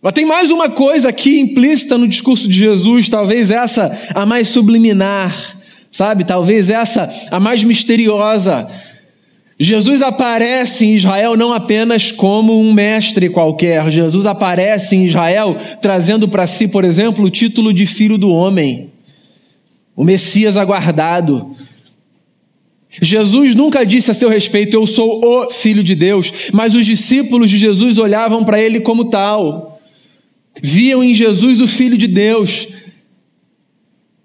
Mas 0.01 0.13
tem 0.13 0.25
mais 0.25 0.51
uma 0.51 0.69
coisa 0.69 1.09
aqui 1.09 1.39
implícita 1.39 1.97
no 1.97 2.07
discurso 2.07 2.47
de 2.47 2.57
Jesus, 2.57 3.09
talvez 3.09 3.51
essa 3.51 3.97
a 4.13 4.25
mais 4.25 4.49
subliminar, 4.49 5.33
sabe? 5.91 6.23
Talvez 6.23 6.69
essa 6.69 7.09
a 7.31 7.39
mais 7.39 7.63
misteriosa. 7.63 8.69
Jesus 9.59 10.01
aparece 10.01 10.85
em 10.85 10.95
Israel 10.95 11.37
não 11.37 11.53
apenas 11.53 12.11
como 12.11 12.59
um 12.59 12.73
mestre 12.73 13.29
qualquer, 13.29 13.89
Jesus 13.91 14.25
aparece 14.25 14.95
em 14.95 15.05
Israel 15.05 15.55
trazendo 15.81 16.27
para 16.27 16.47
si, 16.47 16.67
por 16.67 16.83
exemplo, 16.83 17.25
o 17.25 17.29
título 17.29 17.73
de 17.73 17.85
filho 17.85 18.17
do 18.17 18.29
homem 18.29 18.93
o 19.95 20.03
Messias 20.03 20.57
aguardado. 20.57 21.55
Jesus 23.01 23.55
nunca 23.55 23.83
disse 23.83 24.11
a 24.11 24.13
seu 24.13 24.29
respeito, 24.29 24.75
eu 24.75 24.85
sou 24.85 25.19
o 25.23 25.49
Filho 25.49 25.83
de 25.83 25.95
Deus, 25.95 26.31
mas 26.51 26.75
os 26.75 26.85
discípulos 26.85 27.49
de 27.49 27.57
Jesus 27.57 27.97
olhavam 27.97 28.43
para 28.43 28.61
ele 28.61 28.79
como 28.79 29.05
tal, 29.05 29.81
viam 30.61 31.03
em 31.03 31.13
Jesus 31.13 31.59
o 31.59 31.67
Filho 31.67 31.97
de 31.97 32.07
Deus. 32.07 32.67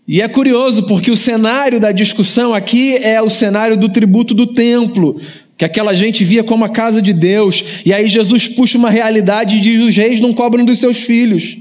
E 0.06 0.20
é 0.20 0.28
curioso, 0.28 0.82
porque 0.84 1.10
o 1.10 1.16
cenário 1.16 1.80
da 1.80 1.92
discussão 1.92 2.52
aqui 2.54 2.96
é 2.96 3.20
o 3.22 3.30
cenário 3.30 3.76
do 3.76 3.88
tributo 3.88 4.34
do 4.34 4.46
templo, 4.46 5.18
que 5.56 5.64
aquela 5.64 5.94
gente 5.94 6.25
via 6.25 6.44
como 6.44 6.64
a 6.64 6.68
casa 6.68 7.00
de 7.00 7.12
Deus, 7.12 7.82
e 7.84 7.92
aí 7.92 8.06
Jesus 8.06 8.46
puxa 8.48 8.78
uma 8.78 8.90
realidade 8.90 9.56
e 9.56 9.60
diz: 9.60 9.82
os 9.82 9.96
reis 9.96 10.20
não 10.20 10.32
cobram 10.32 10.64
dos 10.64 10.78
seus 10.78 10.98
filhos. 10.98 11.58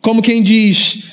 Como 0.00 0.20
quem 0.20 0.42
diz, 0.42 1.04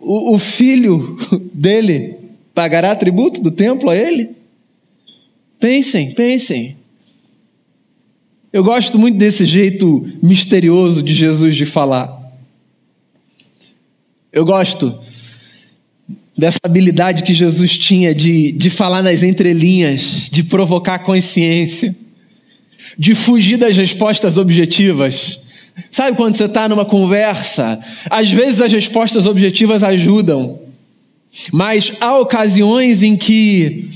o, 0.00 0.34
o 0.34 0.38
filho 0.38 1.16
dele 1.54 2.19
pagará 2.54 2.94
tributo 2.94 3.40
do 3.40 3.50
templo 3.50 3.90
a 3.90 3.96
ele? 3.96 4.30
Pensem, 5.58 6.12
pensem. 6.12 6.76
Eu 8.52 8.64
gosto 8.64 8.98
muito 8.98 9.16
desse 9.16 9.44
jeito 9.44 10.06
misterioso 10.22 11.02
de 11.02 11.14
Jesus 11.14 11.54
de 11.54 11.66
falar. 11.66 12.18
Eu 14.32 14.44
gosto 14.44 14.98
dessa 16.36 16.58
habilidade 16.64 17.22
que 17.22 17.34
Jesus 17.34 17.76
tinha 17.76 18.14
de, 18.14 18.52
de 18.52 18.70
falar 18.70 19.02
nas 19.02 19.22
entrelinhas, 19.22 20.28
de 20.30 20.42
provocar 20.42 21.00
consciência, 21.00 21.94
de 22.98 23.14
fugir 23.14 23.58
das 23.58 23.76
respostas 23.76 24.38
objetivas. 24.38 25.40
Sabe 25.90 26.16
quando 26.16 26.36
você 26.36 26.44
está 26.44 26.68
numa 26.68 26.84
conversa? 26.84 27.78
Às 28.08 28.30
vezes 28.30 28.60
as 28.60 28.72
respostas 28.72 29.26
objetivas 29.26 29.82
ajudam, 29.82 30.58
mas 31.52 31.92
há 32.00 32.18
ocasiões 32.18 33.02
em 33.02 33.16
que 33.16 33.88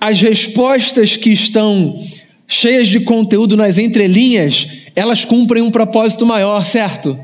as 0.00 0.20
respostas 0.20 1.16
que 1.16 1.30
estão 1.30 2.02
cheias 2.46 2.88
de 2.88 3.00
conteúdo 3.00 3.56
nas 3.56 3.78
entrelinhas, 3.78 4.68
elas 4.94 5.24
cumprem 5.24 5.62
um 5.62 5.70
propósito 5.70 6.26
maior, 6.26 6.64
certo? 6.64 7.18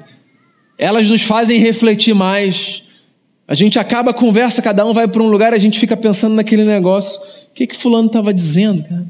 Elas 0.79 1.09
nos 1.09 1.23
fazem 1.23 1.59
refletir 1.59 2.15
mais. 2.15 2.83
A 3.47 3.55
gente 3.55 3.79
acaba 3.79 4.11
a 4.11 4.15
conversa, 4.15 4.63
cada 4.63 4.85
um 4.87 4.93
vai 4.93 5.07
para 5.07 5.23
um 5.23 5.29
lugar, 5.29 5.53
a 5.53 5.59
gente 5.59 5.79
fica 5.79 5.97
pensando 5.97 6.35
naquele 6.35 6.65
negócio. 6.65 7.21
O 7.21 7.55
que 7.55 7.67
que 7.67 7.77
fulano 7.77 8.07
estava 8.07 8.33
dizendo, 8.33 8.83
cara? 8.85 9.07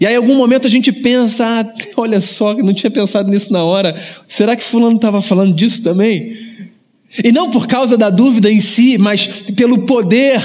E 0.00 0.06
aí, 0.06 0.14
em 0.14 0.16
algum 0.16 0.34
momento, 0.34 0.66
a 0.66 0.70
gente 0.70 0.90
pensa: 0.90 1.44
ah, 1.44 1.74
olha 1.98 2.22
só, 2.22 2.54
não 2.54 2.72
tinha 2.72 2.90
pensado 2.90 3.28
nisso 3.28 3.52
na 3.52 3.62
hora. 3.62 3.94
Será 4.26 4.56
que 4.56 4.64
Fulano 4.64 4.96
estava 4.96 5.20
falando 5.20 5.54
disso 5.54 5.82
também? 5.82 6.34
E 7.24 7.32
não 7.32 7.50
por 7.50 7.66
causa 7.66 7.96
da 7.96 8.08
dúvida 8.08 8.50
em 8.50 8.60
si, 8.60 8.96
mas 8.96 9.26
pelo 9.56 9.80
poder 9.80 10.40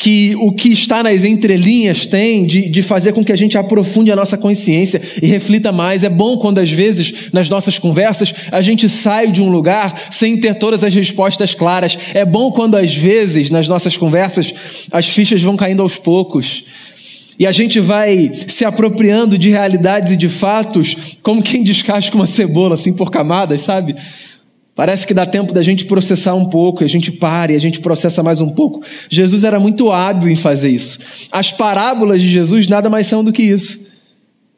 que 0.00 0.34
o 0.36 0.50
que 0.52 0.70
está 0.70 1.02
nas 1.02 1.24
entrelinhas 1.24 2.06
tem 2.06 2.46
de, 2.46 2.70
de 2.70 2.80
fazer 2.80 3.12
com 3.12 3.22
que 3.22 3.32
a 3.32 3.36
gente 3.36 3.58
aprofunde 3.58 4.10
a 4.10 4.16
nossa 4.16 4.38
consciência 4.38 5.00
e 5.20 5.26
reflita 5.26 5.70
mais. 5.70 6.02
É 6.02 6.08
bom 6.08 6.38
quando, 6.38 6.58
às 6.58 6.70
vezes, 6.70 7.30
nas 7.34 7.50
nossas 7.50 7.78
conversas, 7.78 8.32
a 8.50 8.62
gente 8.62 8.88
sai 8.88 9.30
de 9.30 9.42
um 9.42 9.50
lugar 9.50 10.08
sem 10.10 10.38
ter 10.38 10.54
todas 10.54 10.82
as 10.84 10.94
respostas 10.94 11.54
claras. 11.54 11.98
É 12.14 12.24
bom 12.24 12.50
quando, 12.50 12.76
às 12.76 12.94
vezes, 12.94 13.50
nas 13.50 13.68
nossas 13.68 13.94
conversas, 13.94 14.54
as 14.90 15.06
fichas 15.06 15.42
vão 15.42 15.54
caindo 15.54 15.82
aos 15.82 15.98
poucos. 15.98 16.64
E 17.38 17.46
a 17.46 17.52
gente 17.52 17.78
vai 17.78 18.30
se 18.48 18.64
apropriando 18.64 19.36
de 19.36 19.50
realidades 19.50 20.14
e 20.14 20.16
de 20.16 20.30
fatos 20.30 21.18
como 21.22 21.42
quem 21.42 21.62
descasca 21.62 22.16
uma 22.16 22.26
cebola, 22.26 22.74
assim, 22.74 22.94
por 22.94 23.10
camadas, 23.10 23.60
sabe? 23.60 23.94
Parece 24.74 25.06
que 25.06 25.12
dá 25.12 25.26
tempo 25.26 25.52
da 25.52 25.62
gente 25.62 25.84
processar 25.84 26.34
um 26.34 26.48
pouco, 26.48 26.84
a 26.84 26.86
gente 26.86 27.12
para 27.12 27.52
e 27.52 27.56
a 27.56 27.58
gente 27.58 27.80
processa 27.80 28.22
mais 28.22 28.40
um 28.40 28.50
pouco. 28.50 28.82
Jesus 29.08 29.44
era 29.44 29.60
muito 29.60 29.90
hábil 29.90 30.30
em 30.30 30.36
fazer 30.36 30.70
isso. 30.70 30.98
As 31.30 31.52
parábolas 31.52 32.22
de 32.22 32.30
Jesus 32.30 32.66
nada 32.66 32.88
mais 32.88 33.06
são 33.06 33.22
do 33.22 33.32
que 33.32 33.42
isso. 33.42 33.86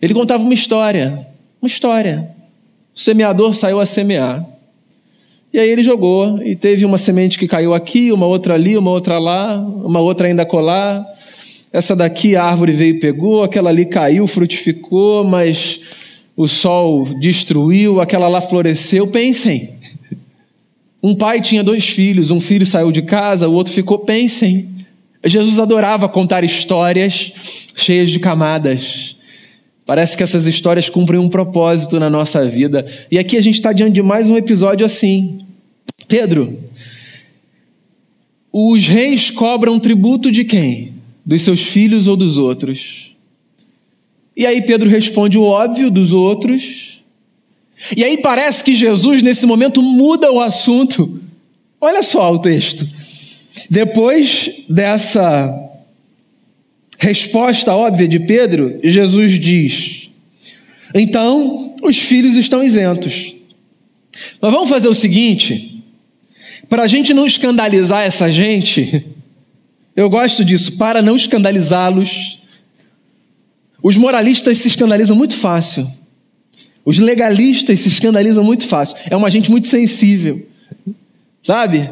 Ele 0.00 0.14
contava 0.14 0.42
uma 0.42 0.54
história, 0.54 1.26
uma 1.60 1.66
história. 1.66 2.28
O 2.94 3.00
semeador 3.00 3.54
saiu 3.54 3.80
a 3.80 3.86
semear. 3.86 4.46
E 5.52 5.58
aí 5.58 5.68
ele 5.68 5.82
jogou, 5.82 6.42
e 6.42 6.56
teve 6.56 6.84
uma 6.84 6.96
semente 6.96 7.38
que 7.38 7.46
caiu 7.46 7.74
aqui, 7.74 8.10
uma 8.10 8.26
outra 8.26 8.54
ali, 8.54 8.76
uma 8.76 8.90
outra 8.90 9.18
lá, 9.18 9.58
uma 9.58 10.00
outra 10.00 10.26
ainda 10.26 10.46
colar. 10.46 11.04
Essa 11.70 11.94
daqui 11.94 12.36
a 12.36 12.44
árvore 12.44 12.72
veio 12.72 12.94
e 12.96 13.00
pegou, 13.00 13.42
aquela 13.42 13.70
ali 13.70 13.84
caiu, 13.84 14.26
frutificou, 14.26 15.24
mas 15.24 15.80
o 16.36 16.48
sol 16.48 17.04
destruiu, 17.20 18.00
aquela 18.00 18.28
lá 18.28 18.40
floresceu. 18.40 19.06
Pensem. 19.06 19.81
Um 21.02 21.14
pai 21.14 21.40
tinha 21.40 21.64
dois 21.64 21.88
filhos, 21.88 22.30
um 22.30 22.40
filho 22.40 22.64
saiu 22.64 22.92
de 22.92 23.02
casa, 23.02 23.48
o 23.48 23.54
outro 23.54 23.72
ficou. 23.72 23.98
Pensem. 23.98 24.70
Jesus 25.24 25.58
adorava 25.58 26.08
contar 26.08 26.44
histórias 26.44 27.32
cheias 27.74 28.10
de 28.10 28.18
camadas. 28.18 29.16
Parece 29.84 30.16
que 30.16 30.22
essas 30.22 30.46
histórias 30.46 30.88
cumprem 30.88 31.18
um 31.18 31.28
propósito 31.28 31.98
na 31.98 32.08
nossa 32.08 32.44
vida. 32.46 32.84
E 33.10 33.18
aqui 33.18 33.36
a 33.36 33.40
gente 33.40 33.56
está 33.56 33.72
diante 33.72 33.94
de 33.94 34.02
mais 34.02 34.30
um 34.30 34.36
episódio 34.36 34.86
assim. 34.86 35.40
Pedro, 36.06 36.58
os 38.52 38.86
reis 38.86 39.30
cobram 39.30 39.80
tributo 39.80 40.30
de 40.30 40.44
quem? 40.44 40.92
dos 41.24 41.42
seus 41.42 41.62
filhos 41.62 42.06
ou 42.06 42.16
dos 42.16 42.36
outros? 42.36 43.12
E 44.36 44.46
aí 44.46 44.62
Pedro 44.62 44.88
responde 44.88 45.38
o 45.38 45.42
óbvio 45.42 45.90
dos 45.90 46.12
outros. 46.12 46.91
E 47.96 48.04
aí 48.04 48.18
parece 48.18 48.62
que 48.62 48.74
Jesus, 48.74 49.22
nesse 49.22 49.44
momento, 49.44 49.82
muda 49.82 50.30
o 50.30 50.40
assunto. 50.40 51.20
Olha 51.80 52.02
só 52.02 52.32
o 52.32 52.38
texto. 52.38 52.88
Depois 53.68 54.62
dessa 54.68 55.52
resposta 56.98 57.74
óbvia 57.74 58.06
de 58.06 58.20
Pedro, 58.20 58.78
Jesus 58.82 59.38
diz: 59.40 60.08
Então, 60.94 61.74
os 61.82 61.98
filhos 61.98 62.36
estão 62.36 62.62
isentos. 62.62 63.34
Mas 64.40 64.52
vamos 64.52 64.70
fazer 64.70 64.88
o 64.88 64.94
seguinte: 64.94 65.82
para 66.68 66.84
a 66.84 66.86
gente 66.86 67.12
não 67.12 67.26
escandalizar 67.26 68.02
essa 68.02 68.30
gente, 68.30 69.04
eu 69.96 70.08
gosto 70.08 70.44
disso, 70.44 70.72
para 70.76 71.02
não 71.02 71.16
escandalizá-los. 71.16 72.40
Os 73.82 73.96
moralistas 73.96 74.58
se 74.58 74.68
escandalizam 74.68 75.16
muito 75.16 75.34
fácil. 75.34 75.90
Os 76.84 76.98
legalistas 76.98 77.80
se 77.80 77.88
escandalizam 77.88 78.42
muito 78.42 78.66
fácil. 78.66 78.96
É 79.08 79.16
uma 79.16 79.30
gente 79.30 79.50
muito 79.50 79.68
sensível. 79.68 80.46
Sabe? 81.42 81.88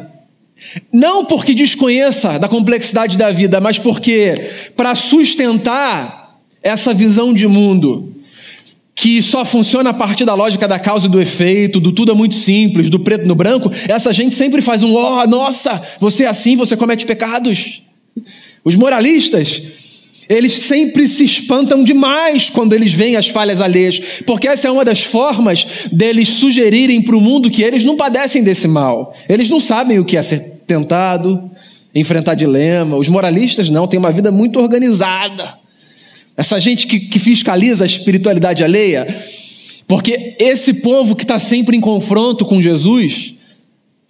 Não 0.91 1.25
porque 1.25 1.53
desconheça 1.53 2.37
da 2.37 2.47
complexidade 2.47 3.17
da 3.17 3.31
vida, 3.31 3.59
mas 3.59 3.79
porque, 3.79 4.35
para 4.75 4.93
sustentar 4.95 6.39
essa 6.61 6.93
visão 6.93 7.33
de 7.33 7.47
mundo, 7.47 8.15
que 8.93 9.21
só 9.23 9.43
funciona 9.43 9.89
a 9.89 9.93
partir 9.93 10.25
da 10.25 10.35
lógica 10.35 10.67
da 10.67 10.77
causa 10.77 11.07
e 11.07 11.09
do 11.09 11.19
efeito, 11.19 11.79
do 11.79 11.91
tudo 11.91 12.11
é 12.11 12.15
muito 12.15 12.35
simples, 12.35 12.89
do 12.89 12.99
preto 12.99 13.25
no 13.25 13.33
branco, 13.33 13.71
essa 13.87 14.13
gente 14.13 14.35
sempre 14.35 14.61
faz 14.61 14.83
um, 14.83 14.93
oh, 14.93 15.25
nossa, 15.25 15.81
você 15.99 16.25
é 16.25 16.27
assim, 16.27 16.55
você 16.55 16.77
comete 16.77 17.05
pecados. 17.05 17.81
Os 18.63 18.75
moralistas, 18.75 19.61
eles 20.31 20.53
sempre 20.53 21.07
se 21.09 21.25
espantam 21.25 21.83
demais 21.83 22.49
quando 22.49 22.71
eles 22.71 22.93
veem 22.93 23.17
as 23.17 23.27
falhas 23.27 23.59
alheias, 23.59 24.21
porque 24.25 24.47
essa 24.47 24.65
é 24.65 24.71
uma 24.71 24.85
das 24.85 25.03
formas 25.03 25.89
deles 25.91 26.29
sugerirem 26.29 27.01
para 27.01 27.17
o 27.17 27.21
mundo 27.21 27.51
que 27.51 27.61
eles 27.61 27.83
não 27.83 27.97
padecem 27.97 28.41
desse 28.41 28.65
mal. 28.65 29.13
Eles 29.27 29.49
não 29.49 29.59
sabem 29.59 29.99
o 29.99 30.05
que 30.05 30.15
é 30.15 30.21
ser 30.21 30.61
tentado, 30.65 31.51
enfrentar 31.93 32.35
dilema. 32.35 32.95
Os 32.95 33.09
moralistas 33.09 33.69
não, 33.69 33.87
têm 33.87 33.99
uma 33.99 34.11
vida 34.11 34.31
muito 34.31 34.57
organizada. 34.57 35.55
Essa 36.37 36.61
gente 36.61 36.87
que, 36.87 36.97
que 36.97 37.19
fiscaliza 37.19 37.83
a 37.83 37.87
espiritualidade 37.87 38.63
alheia, 38.63 39.05
porque 39.85 40.37
esse 40.39 40.75
povo 40.75 41.13
que 41.13 41.25
está 41.25 41.39
sempre 41.39 41.75
em 41.75 41.81
confronto 41.81 42.45
com 42.45 42.61
Jesus, 42.61 43.33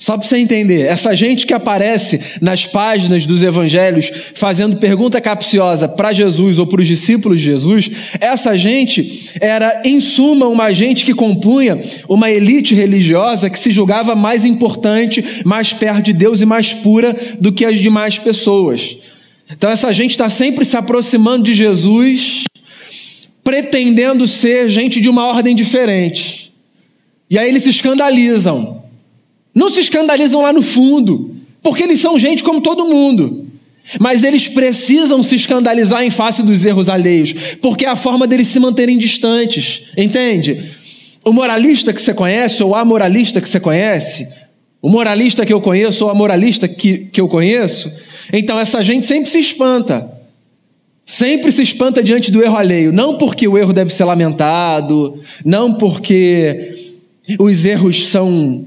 só 0.01 0.17
para 0.17 0.27
você 0.27 0.37
entender, 0.37 0.87
essa 0.87 1.15
gente 1.15 1.45
que 1.45 1.53
aparece 1.53 2.19
nas 2.41 2.65
páginas 2.65 3.23
dos 3.23 3.43
evangelhos 3.43 4.11
fazendo 4.33 4.77
pergunta 4.77 5.21
capciosa 5.21 5.87
para 5.87 6.11
Jesus 6.11 6.57
ou 6.57 6.65
para 6.65 6.81
os 6.81 6.87
discípulos 6.87 7.39
de 7.39 7.45
Jesus, 7.45 7.91
essa 8.19 8.57
gente 8.57 9.29
era, 9.39 9.83
em 9.85 10.01
suma, 10.01 10.47
uma 10.47 10.73
gente 10.73 11.05
que 11.05 11.13
compunha 11.13 11.79
uma 12.09 12.31
elite 12.31 12.73
religiosa 12.73 13.47
que 13.47 13.59
se 13.59 13.69
julgava 13.69 14.15
mais 14.15 14.43
importante, 14.43 15.23
mais 15.45 15.71
perto 15.71 16.05
de 16.05 16.13
Deus 16.13 16.41
e 16.41 16.47
mais 16.47 16.73
pura 16.73 17.15
do 17.39 17.51
que 17.51 17.63
as 17.63 17.79
demais 17.79 18.17
pessoas. 18.17 18.97
Então, 19.51 19.69
essa 19.69 19.93
gente 19.93 20.11
está 20.11 20.31
sempre 20.31 20.65
se 20.65 20.75
aproximando 20.75 21.43
de 21.43 21.53
Jesus, 21.53 22.45
pretendendo 23.43 24.27
ser 24.27 24.67
gente 24.67 24.99
de 24.99 25.09
uma 25.09 25.27
ordem 25.27 25.55
diferente. 25.55 26.51
E 27.29 27.37
aí 27.37 27.47
eles 27.47 27.61
se 27.61 27.69
escandalizam. 27.69 28.80
Não 29.53 29.69
se 29.69 29.81
escandalizam 29.81 30.41
lá 30.41 30.53
no 30.53 30.61
fundo, 30.61 31.35
porque 31.61 31.83
eles 31.83 31.99
são 31.99 32.17
gente 32.17 32.43
como 32.43 32.61
todo 32.61 32.85
mundo. 32.85 33.47
Mas 33.99 34.23
eles 34.23 34.47
precisam 34.47 35.23
se 35.23 35.35
escandalizar 35.35 36.03
em 36.03 36.09
face 36.09 36.43
dos 36.43 36.65
erros 36.65 36.87
alheios, 36.87 37.33
porque 37.61 37.85
é 37.85 37.89
a 37.89 37.95
forma 37.95 38.27
deles 38.27 38.47
se 38.47 38.59
manterem 38.59 38.97
distantes, 38.97 39.83
entende? 39.97 40.63
O 41.25 41.33
moralista 41.33 41.91
que 41.91 42.01
você 42.01 42.13
conhece, 42.13 42.63
ou 42.63 42.75
a 42.75 42.85
moralista 42.85 43.41
que 43.41 43.49
você 43.49 43.59
conhece, 43.59 44.27
o 44.81 44.89
moralista 44.89 45.45
que 45.45 45.53
eu 45.53 45.59
conheço, 45.59 46.05
ou 46.05 46.11
a 46.11 46.13
moralista 46.13 46.67
que, 46.67 46.99
que 47.11 47.19
eu 47.19 47.27
conheço, 47.27 47.91
então 48.31 48.59
essa 48.59 48.83
gente 48.83 49.05
sempre 49.05 49.29
se 49.29 49.39
espanta. 49.39 50.09
Sempre 51.05 51.51
se 51.51 51.61
espanta 51.61 52.01
diante 52.01 52.31
do 52.31 52.41
erro 52.41 52.55
alheio. 52.55 52.93
Não 52.93 53.17
porque 53.17 53.47
o 53.47 53.57
erro 53.57 53.73
deve 53.73 53.91
ser 53.91 54.05
lamentado, 54.05 55.19
não 55.43 55.73
porque 55.73 56.95
os 57.37 57.65
erros 57.65 58.07
são 58.07 58.63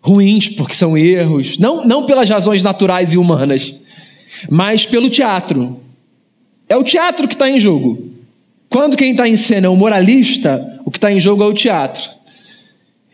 ruins 0.00 0.48
porque 0.48 0.74
são 0.74 0.96
erros, 0.96 1.58
não, 1.58 1.84
não 1.86 2.06
pelas 2.06 2.28
razões 2.28 2.62
naturais 2.62 3.12
e 3.12 3.18
humanas, 3.18 3.74
mas 4.50 4.86
pelo 4.86 5.10
teatro. 5.10 5.80
É 6.68 6.76
o 6.76 6.84
teatro 6.84 7.26
que 7.26 7.34
está 7.34 7.48
em 7.48 7.58
jogo. 7.58 8.10
Quando 8.68 8.96
quem 8.96 9.12
está 9.12 9.26
em 9.26 9.36
cena 9.36 9.66
é 9.66 9.70
o 9.70 9.76
moralista, 9.76 10.80
o 10.84 10.90
que 10.90 10.98
está 10.98 11.10
em 11.10 11.20
jogo 11.20 11.42
é 11.42 11.46
o 11.46 11.54
teatro. 11.54 12.02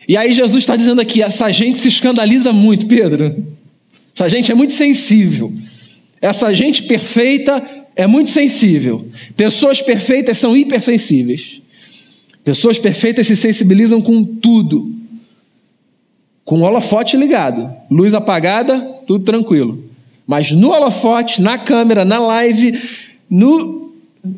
E 0.07 0.17
aí 0.17 0.33
Jesus 0.33 0.57
está 0.57 0.75
dizendo 0.75 1.01
aqui: 1.01 1.21
essa 1.21 1.51
gente 1.51 1.79
se 1.79 1.87
escandaliza 1.87 2.51
muito, 2.51 2.85
Pedro. 2.85 3.45
Essa 4.13 4.29
gente 4.29 4.51
é 4.51 4.55
muito 4.55 4.73
sensível. 4.73 5.53
Essa 6.21 6.53
gente 6.53 6.83
perfeita 6.83 7.63
é 7.95 8.05
muito 8.05 8.29
sensível. 8.29 9.07
Pessoas 9.35 9.81
perfeitas 9.81 10.37
são 10.37 10.55
hipersensíveis. 10.55 11.61
Pessoas 12.43 12.77
perfeitas 12.77 13.27
se 13.27 13.35
sensibilizam 13.35 14.01
com 14.01 14.23
tudo 14.23 14.94
com 16.45 16.59
o 16.59 16.61
holofote 16.61 17.17
ligado, 17.17 17.73
luz 17.89 18.13
apagada, 18.13 18.79
tudo 19.07 19.25
tranquilo. 19.25 19.83
Mas 20.27 20.51
no 20.51 20.69
holofote, 20.69 21.41
na 21.41 21.57
câmera, 21.57 22.05
na 22.05 22.19
live, 22.19 22.79
no 23.27 23.91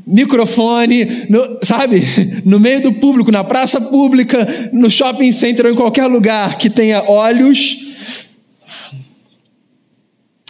microfone, 0.06 1.06
no, 1.30 1.60
sabe, 1.62 2.02
no 2.46 2.60
meio 2.60 2.82
do 2.82 2.94
público, 2.94 3.30
na 3.30 3.44
praça 3.44 3.80
pública, 3.82 4.70
no 4.72 4.90
shopping 4.90 5.32
center 5.34 5.66
ou 5.66 5.72
em 5.72 5.76
qualquer 5.76 6.08
lugar 6.08 6.58
que 6.58 6.70
tenha 6.70 7.04
olhos, 7.04 7.78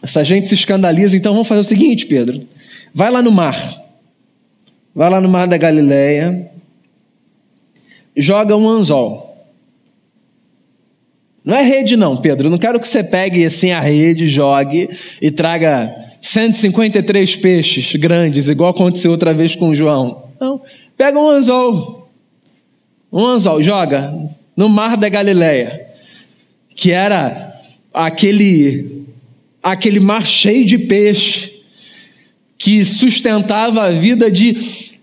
essa 0.01 0.23
gente 0.23 0.47
se 0.47 0.53
escandaliza. 0.53 1.17
Então 1.17 1.33
vamos 1.33 1.47
fazer 1.47 1.61
o 1.61 1.63
seguinte, 1.63 2.05
Pedro: 2.05 2.39
vai 2.93 3.11
lá 3.11 3.21
no 3.21 3.31
mar, 3.31 3.57
vai 4.93 5.09
lá 5.09 5.19
no 5.19 5.27
mar 5.27 5.47
da 5.47 5.57
Galileia, 5.57 6.51
joga 8.15 8.55
um 8.55 8.69
anzol. 8.69 9.26
Não 11.47 11.55
é 11.55 11.61
rede, 11.61 11.95
não, 11.95 12.17
Pedro. 12.17 12.49
Não 12.49 12.57
quero 12.57 12.77
que 12.77 12.85
você 12.85 13.01
pegue 13.01 13.45
assim 13.45 13.71
a 13.71 13.79
rede, 13.79 14.27
jogue 14.27 14.89
e 15.21 15.31
traga 15.31 15.89
153 16.21 17.37
peixes 17.37 17.95
grandes, 17.95 18.49
igual 18.49 18.71
aconteceu 18.71 19.11
outra 19.11 19.33
vez 19.33 19.55
com 19.55 19.69
o 19.69 19.75
João. 19.75 20.25
Não. 20.41 20.61
Pega 20.97 21.17
um 21.17 21.29
anzol. 21.29 22.11
Um 23.09 23.25
anzol, 23.25 23.63
joga 23.63 24.13
no 24.57 24.67
mar 24.67 24.97
da 24.97 25.07
Galileia, 25.07 25.87
que 26.75 26.91
era 26.91 27.57
aquele 27.93 29.05
aquele 29.63 30.01
mar 30.01 30.27
cheio 30.27 30.65
de 30.65 30.77
peixe 30.77 31.61
que 32.57 32.83
sustentava 32.83 33.85
a 33.85 33.91
vida 33.91 34.29
de 34.29 34.97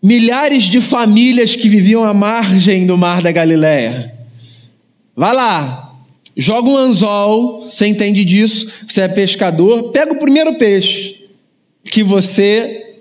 milhares 0.00 0.62
de 0.62 0.80
famílias 0.80 1.56
que 1.56 1.68
viviam 1.68 2.04
à 2.04 2.14
margem 2.14 2.86
do 2.86 2.96
mar 2.96 3.20
da 3.20 3.32
Galileia. 3.32 4.11
Vai 5.14 5.34
lá, 5.34 5.94
joga 6.36 6.68
um 6.68 6.76
anzol, 6.76 7.62
você 7.62 7.86
entende 7.86 8.24
disso, 8.24 8.72
você 8.88 9.02
é 9.02 9.08
pescador, 9.08 9.90
pega 9.90 10.12
o 10.12 10.18
primeiro 10.18 10.56
peixe 10.56 11.28
que 11.84 12.02
você 12.02 13.00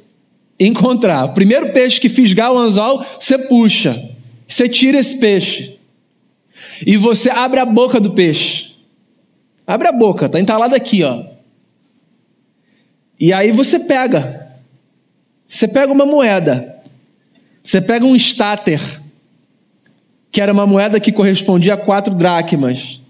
encontrar. 0.60 1.26
O 1.26 1.34
primeiro 1.34 1.72
peixe 1.72 2.00
que 2.00 2.10
fisgar 2.10 2.52
o 2.52 2.58
anzol, 2.58 3.04
você 3.20 3.38
puxa. 3.38 4.10
Você 4.48 4.68
tira 4.68 5.00
esse 5.00 5.18
peixe. 5.18 5.80
E 6.86 6.98
você 6.98 7.30
abre 7.30 7.60
a 7.60 7.66
boca 7.66 8.00
do 8.00 8.12
peixe. 8.12 8.72
Abre 9.66 9.88
a 9.88 9.92
boca, 9.92 10.26
está 10.26 10.40
entalado 10.40 10.76
aqui, 10.76 11.04
ó. 11.04 11.24
E 13.20 13.32
aí 13.32 13.52
você 13.52 13.80
pega. 13.80 14.58
Você 15.48 15.68
pega 15.68 15.92
uma 15.92 16.06
moeda. 16.06 16.82
Você 17.64 17.80
pega 17.80 18.06
um 18.06 18.16
estáter 18.16 19.01
que 20.32 20.40
era 20.40 20.54
uma 20.54 20.66
moeda 20.66 21.00
que 21.00 21.12
correspondia 21.12 21.74
a 21.74 21.78
quatro 21.78 22.16
dracmas, 22.16 23.02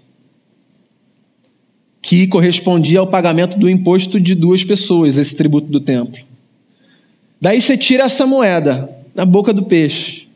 que 2.02 2.26
correspondia 2.26 2.98
ao 2.98 3.06
pagamento 3.06 3.56
do 3.56 3.70
imposto 3.70 4.18
de 4.18 4.34
duas 4.34 4.64
pessoas, 4.64 5.16
esse 5.16 5.36
tributo 5.36 5.68
do 5.68 5.78
templo. 5.78 6.20
Daí 7.40 7.60
você 7.60 7.78
tira 7.78 8.04
essa 8.04 8.26
moeda 8.26 8.96
na 9.14 9.24
boca 9.24 9.52
do 9.52 9.62
peixe. 9.62 10.26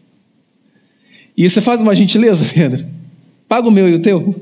E 1.37 1.49
você 1.49 1.61
faz 1.61 1.81
uma 1.81 1.95
gentileza, 1.95 2.47
Pedro? 2.55 2.87
Paga 3.49 3.69
o 3.69 3.73
meu 3.73 3.89
e 3.89 3.95
o 3.95 3.99
teu? 3.99 4.35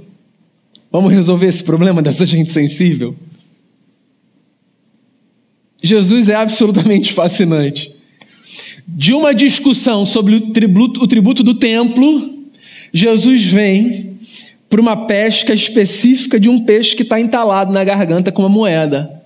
Vamos 0.93 1.13
resolver 1.13 1.47
esse 1.47 1.63
problema 1.63 2.01
dessa 2.03 2.25
gente 2.25 2.53
sensível? 2.53 3.17
Jesus 5.83 6.29
é 6.29 6.35
absolutamente 6.35 7.13
fascinante. 7.13 7.93
De 8.87 9.13
uma 9.13 9.35
discussão 9.35 10.07
sobre 10.07 10.37
o 10.37 10.53
tributo, 10.53 11.03
o 11.03 11.07
tributo 11.07 11.43
do 11.43 11.55
templo, 11.55 12.34
Jesus 12.97 13.45
vem 13.47 14.17
para 14.71 14.81
uma 14.81 15.05
pesca 15.05 15.53
específica 15.53 16.39
de 16.39 16.49
um 16.49 16.61
peixe 16.61 16.95
que 16.95 17.03
está 17.03 17.19
entalado 17.19 17.73
na 17.73 17.83
garganta 17.83 18.31
com 18.31 18.43
uma 18.43 18.49
moeda, 18.49 19.21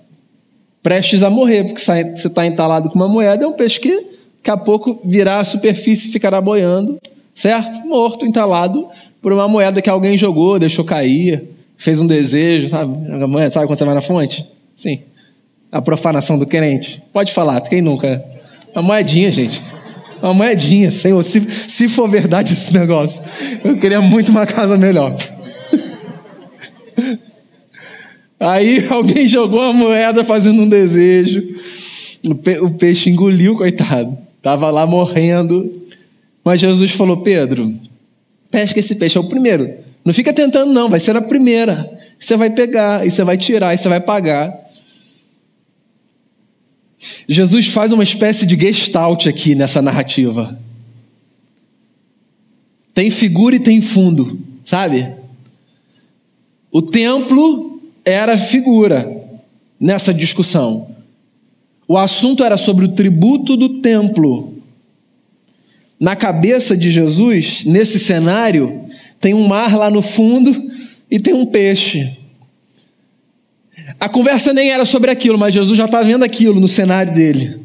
prestes 0.81 1.21
a 1.21 1.29
morrer, 1.29 1.65
porque 1.65 1.79
se 1.79 2.27
está 2.27 2.47
entalado 2.47 2.89
com 2.89 2.95
uma 2.95 3.07
moeda, 3.07 3.43
é 3.43 3.47
um 3.47 3.53
peixe 3.53 3.79
que 3.79 3.95
daqui 4.37 4.49
a 4.49 4.57
pouco 4.57 4.99
virá 5.05 5.37
à 5.37 5.45
superfície 5.45 6.09
e 6.09 6.11
ficará 6.11 6.41
boiando, 6.41 6.97
certo? 7.35 7.87
Morto, 7.87 8.25
entalado 8.25 8.87
por 9.21 9.31
uma 9.31 9.47
moeda 9.47 9.83
que 9.83 9.89
alguém 9.89 10.17
jogou, 10.17 10.57
deixou 10.57 10.83
cair, 10.83 11.43
fez 11.77 12.01
um 12.01 12.07
desejo, 12.07 12.69
sabe? 12.69 12.91
Sabe 13.51 13.67
quando 13.67 13.77
você 13.77 13.85
vai 13.85 13.93
na 13.93 14.01
fonte? 14.01 14.47
Sim. 14.75 15.01
A 15.71 15.79
profanação 15.79 16.39
do 16.39 16.47
crente. 16.47 17.03
Pode 17.13 17.31
falar, 17.33 17.61
quem 17.61 17.83
nunca? 17.83 18.25
A 18.73 18.81
moedinha, 18.81 19.31
gente. 19.31 19.61
Uma 20.21 20.33
moedinha, 20.33 20.91
Senhor. 20.91 21.21
Se, 21.23 21.41
se 21.67 21.89
for 21.89 22.09
verdade 22.09 22.53
esse 22.53 22.73
negócio, 22.73 23.23
eu 23.63 23.77
queria 23.77 24.01
muito 24.01 24.29
uma 24.29 24.45
casa 24.45 24.77
melhor. 24.77 25.15
Aí 28.39 28.87
alguém 28.89 29.27
jogou 29.27 29.61
a 29.61 29.73
moeda 29.73 30.23
fazendo 30.23 30.61
um 30.61 30.69
desejo. 30.69 31.43
O, 32.27 32.35
pe 32.35 32.59
o 32.59 32.71
peixe 32.71 33.09
engoliu, 33.09 33.55
coitado. 33.55 34.17
Estava 34.37 34.69
lá 34.69 34.85
morrendo. 34.85 35.81
Mas 36.43 36.61
Jesus 36.61 36.91
falou: 36.91 37.17
Pedro, 37.17 37.73
pesca 38.49 38.79
esse 38.79 38.95
peixe. 38.95 39.17
É 39.17 39.21
o 39.21 39.27
primeiro. 39.27 39.73
Não 40.03 40.13
fica 40.13 40.33
tentando, 40.33 40.71
não. 40.71 40.89
Vai 40.89 40.99
ser 40.99 41.15
a 41.15 41.21
primeira. 41.21 41.99
Você 42.19 42.35
vai 42.35 42.49
pegar, 42.49 43.07
e 43.07 43.11
você 43.11 43.23
vai 43.23 43.37
tirar, 43.37 43.73
e 43.73 43.77
você 43.77 43.87
vai 43.87 44.01
pagar. 44.01 44.68
Jesus 47.27 47.67
faz 47.67 47.93
uma 47.93 48.03
espécie 48.03 48.45
de 48.45 48.59
gestalt 48.59 49.27
aqui 49.27 49.55
nessa 49.55 49.81
narrativa. 49.81 50.59
Tem 52.93 53.09
figura 53.09 53.55
e 53.55 53.59
tem 53.59 53.81
fundo, 53.81 54.39
sabe? 54.65 55.07
O 56.71 56.81
templo 56.81 57.81
era 58.03 58.37
figura 58.37 59.09
nessa 59.79 60.13
discussão. 60.13 60.89
O 61.87 61.97
assunto 61.97 62.43
era 62.43 62.57
sobre 62.57 62.85
o 62.85 62.89
tributo 62.89 63.55
do 63.55 63.79
templo. 63.79 64.53
Na 65.99 66.15
cabeça 66.15 66.77
de 66.77 66.91
Jesus, 66.91 67.63
nesse 67.65 67.97
cenário, 67.97 68.85
tem 69.19 69.33
um 69.33 69.47
mar 69.47 69.75
lá 69.75 69.89
no 69.89 70.01
fundo 70.01 70.71
e 71.09 71.19
tem 71.19 71.33
um 71.33 71.45
peixe. 71.45 72.18
A 73.97 74.09
conversa 74.09 74.53
nem 74.53 74.71
era 74.71 74.83
sobre 74.83 75.09
aquilo, 75.09 75.37
mas 75.37 75.53
Jesus 75.53 75.77
já 75.77 75.85
está 75.85 76.01
vendo 76.01 76.23
aquilo 76.23 76.59
no 76.59 76.67
cenário 76.67 77.13
dele. 77.13 77.59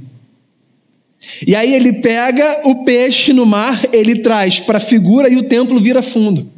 E 1.46 1.56
aí 1.56 1.74
ele 1.74 1.94
pega 1.94 2.68
o 2.68 2.84
peixe 2.84 3.32
no 3.32 3.46
mar, 3.46 3.82
ele 3.92 4.20
traz 4.20 4.60
para 4.60 4.78
a 4.78 4.80
figura 4.80 5.28
e 5.28 5.36
o 5.36 5.42
templo 5.44 5.80
vira 5.80 6.02
fundo. 6.02 6.48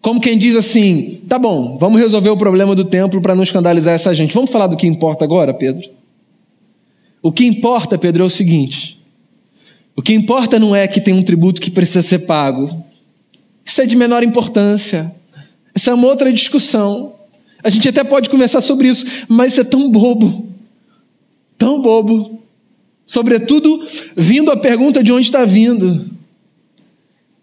Como 0.00 0.20
quem 0.20 0.36
diz 0.36 0.56
assim: 0.56 1.20
tá 1.28 1.38
bom, 1.38 1.76
vamos 1.78 2.00
resolver 2.00 2.30
o 2.30 2.36
problema 2.36 2.74
do 2.74 2.84
templo 2.84 3.20
para 3.20 3.34
não 3.34 3.42
escandalizar 3.42 3.94
essa 3.94 4.14
gente. 4.14 4.34
Vamos 4.34 4.50
falar 4.50 4.66
do 4.66 4.76
que 4.76 4.86
importa 4.86 5.24
agora, 5.24 5.54
Pedro? 5.54 5.88
O 7.22 7.30
que 7.30 7.44
importa, 7.44 7.96
Pedro, 7.96 8.24
é 8.24 8.26
o 8.26 8.30
seguinte: 8.30 9.00
o 9.94 10.02
que 10.02 10.12
importa 10.12 10.58
não 10.58 10.74
é 10.74 10.88
que 10.88 11.00
tem 11.00 11.14
um 11.14 11.22
tributo 11.22 11.60
que 11.60 11.70
precisa 11.70 12.02
ser 12.02 12.20
pago. 12.20 12.84
Isso 13.64 13.80
é 13.80 13.86
de 13.86 13.94
menor 13.94 14.24
importância. 14.24 15.14
Essa 15.74 15.92
é 15.92 15.94
uma 15.94 16.08
outra 16.08 16.32
discussão. 16.32 17.12
A 17.64 17.70
gente 17.70 17.88
até 17.88 18.02
pode 18.02 18.28
conversar 18.28 18.60
sobre 18.60 18.88
isso, 18.88 19.26
mas 19.28 19.56
é 19.58 19.64
tão 19.64 19.90
bobo. 19.90 20.48
Tão 21.56 21.80
bobo. 21.80 22.42
Sobretudo, 23.06 23.86
vindo 24.16 24.50
a 24.50 24.56
pergunta 24.56 25.02
de 25.02 25.12
onde 25.12 25.26
está 25.26 25.44
vindo. 25.44 26.10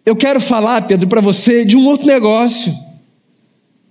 Eu 0.06 0.16
quero 0.16 0.42
falar, 0.42 0.82
Pedro, 0.84 1.08
para 1.08 1.22
você 1.22 1.64
de 1.64 1.78
um 1.78 1.86
outro 1.86 2.08
negócio. 2.08 2.74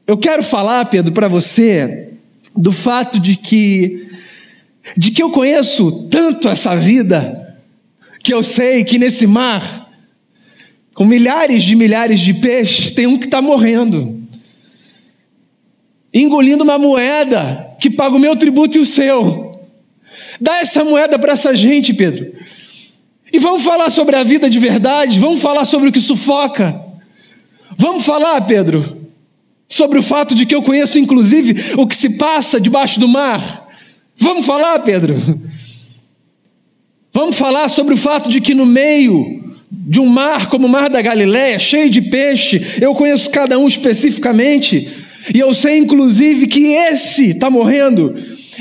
Eu 0.06 0.16
quero 0.16 0.42
falar, 0.42 0.84
Pedro, 0.86 1.12
para 1.12 1.28
você 1.28 2.08
do 2.56 2.72
fato 2.72 3.20
de 3.20 3.36
que 3.36 4.06
de 4.96 5.10
que 5.10 5.22
eu 5.22 5.30
conheço 5.30 6.08
tanto 6.10 6.48
essa 6.48 6.74
vida 6.74 7.56
que 8.22 8.32
eu 8.32 8.42
sei 8.42 8.84
que 8.84 8.98
nesse 8.98 9.26
mar 9.26 9.86
com 10.94 11.04
milhares 11.04 11.62
de 11.62 11.74
milhares 11.74 12.20
de 12.20 12.32
peixes 12.32 12.90
tem 12.90 13.06
um 13.06 13.18
que 13.18 13.26
está 13.26 13.42
morrendo 13.42 14.17
engolindo 16.22 16.64
uma 16.64 16.78
moeda 16.78 17.76
que 17.80 17.90
paga 17.90 18.16
o 18.16 18.18
meu 18.18 18.36
tributo 18.36 18.78
e 18.78 18.80
o 18.80 18.86
seu. 18.86 19.52
Dá 20.40 20.58
essa 20.58 20.84
moeda 20.84 21.18
para 21.18 21.32
essa 21.32 21.54
gente, 21.54 21.92
Pedro. 21.92 22.32
E 23.32 23.38
vamos 23.38 23.62
falar 23.62 23.90
sobre 23.90 24.16
a 24.16 24.22
vida 24.22 24.48
de 24.48 24.58
verdade, 24.58 25.18
vamos 25.18 25.40
falar 25.40 25.64
sobre 25.64 25.88
o 25.88 25.92
que 25.92 26.00
sufoca. 26.00 26.84
Vamos 27.76 28.04
falar, 28.04 28.40
Pedro, 28.42 29.08
sobre 29.68 29.98
o 29.98 30.02
fato 30.02 30.34
de 30.34 30.46
que 30.46 30.54
eu 30.54 30.62
conheço 30.62 30.98
inclusive 30.98 31.74
o 31.76 31.86
que 31.86 31.94
se 31.94 32.10
passa 32.16 32.60
debaixo 32.60 32.98
do 32.98 33.06
mar. 33.06 33.68
Vamos 34.18 34.46
falar, 34.46 34.78
Pedro. 34.80 35.16
Vamos 37.12 37.36
falar 37.36 37.68
sobre 37.68 37.94
o 37.94 37.96
fato 37.96 38.30
de 38.30 38.40
que 38.40 38.54
no 38.54 38.66
meio 38.66 39.44
de 39.70 40.00
um 40.00 40.06
mar 40.06 40.48
como 40.48 40.66
o 40.66 40.70
Mar 40.70 40.88
da 40.88 41.02
Galileia, 41.02 41.58
cheio 41.58 41.90
de 41.90 42.00
peixe, 42.00 42.78
eu 42.80 42.94
conheço 42.94 43.30
cada 43.30 43.58
um 43.58 43.66
especificamente. 43.66 44.88
E 45.34 45.38
eu 45.38 45.52
sei, 45.54 45.78
inclusive, 45.78 46.46
que 46.46 46.66
esse 46.72 47.30
está 47.30 47.50
morrendo. 47.50 48.14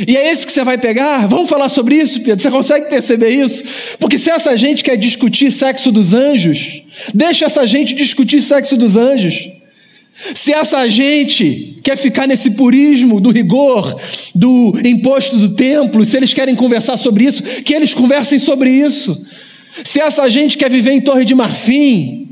E 0.05 0.15
é 0.15 0.31
esse 0.31 0.45
que 0.45 0.51
você 0.51 0.63
vai 0.63 0.77
pegar? 0.77 1.25
Vamos 1.27 1.49
falar 1.49 1.69
sobre 1.69 1.95
isso, 1.95 2.21
Pedro? 2.21 2.41
Você 2.41 2.51
consegue 2.51 2.89
perceber 2.89 3.29
isso? 3.29 3.63
Porque 3.99 4.17
se 4.17 4.29
essa 4.29 4.55
gente 4.55 4.83
quer 4.83 4.95
discutir 4.95 5.51
sexo 5.51 5.91
dos 5.91 6.13
anjos, 6.13 6.83
deixa 7.13 7.45
essa 7.45 7.65
gente 7.65 7.95
discutir 7.95 8.41
sexo 8.41 8.77
dos 8.77 8.95
anjos. 8.95 9.49
Se 10.35 10.51
essa 10.51 10.87
gente 10.87 11.77
quer 11.83 11.95
ficar 11.95 12.27
nesse 12.27 12.51
purismo 12.51 13.19
do 13.19 13.31
rigor, 13.31 13.99
do 14.35 14.73
imposto 14.83 15.37
do 15.37 15.49
templo, 15.49 16.03
se 16.03 16.17
eles 16.17 16.33
querem 16.33 16.55
conversar 16.55 16.97
sobre 16.97 17.25
isso, 17.25 17.43
que 17.63 17.73
eles 17.73 17.93
conversem 17.93 18.39
sobre 18.39 18.69
isso. 18.69 19.25
Se 19.83 19.99
essa 19.99 20.27
gente 20.29 20.57
quer 20.57 20.69
viver 20.69 20.91
em 20.91 21.01
Torre 21.01 21.23
de 21.23 21.35
Marfim, 21.35 22.26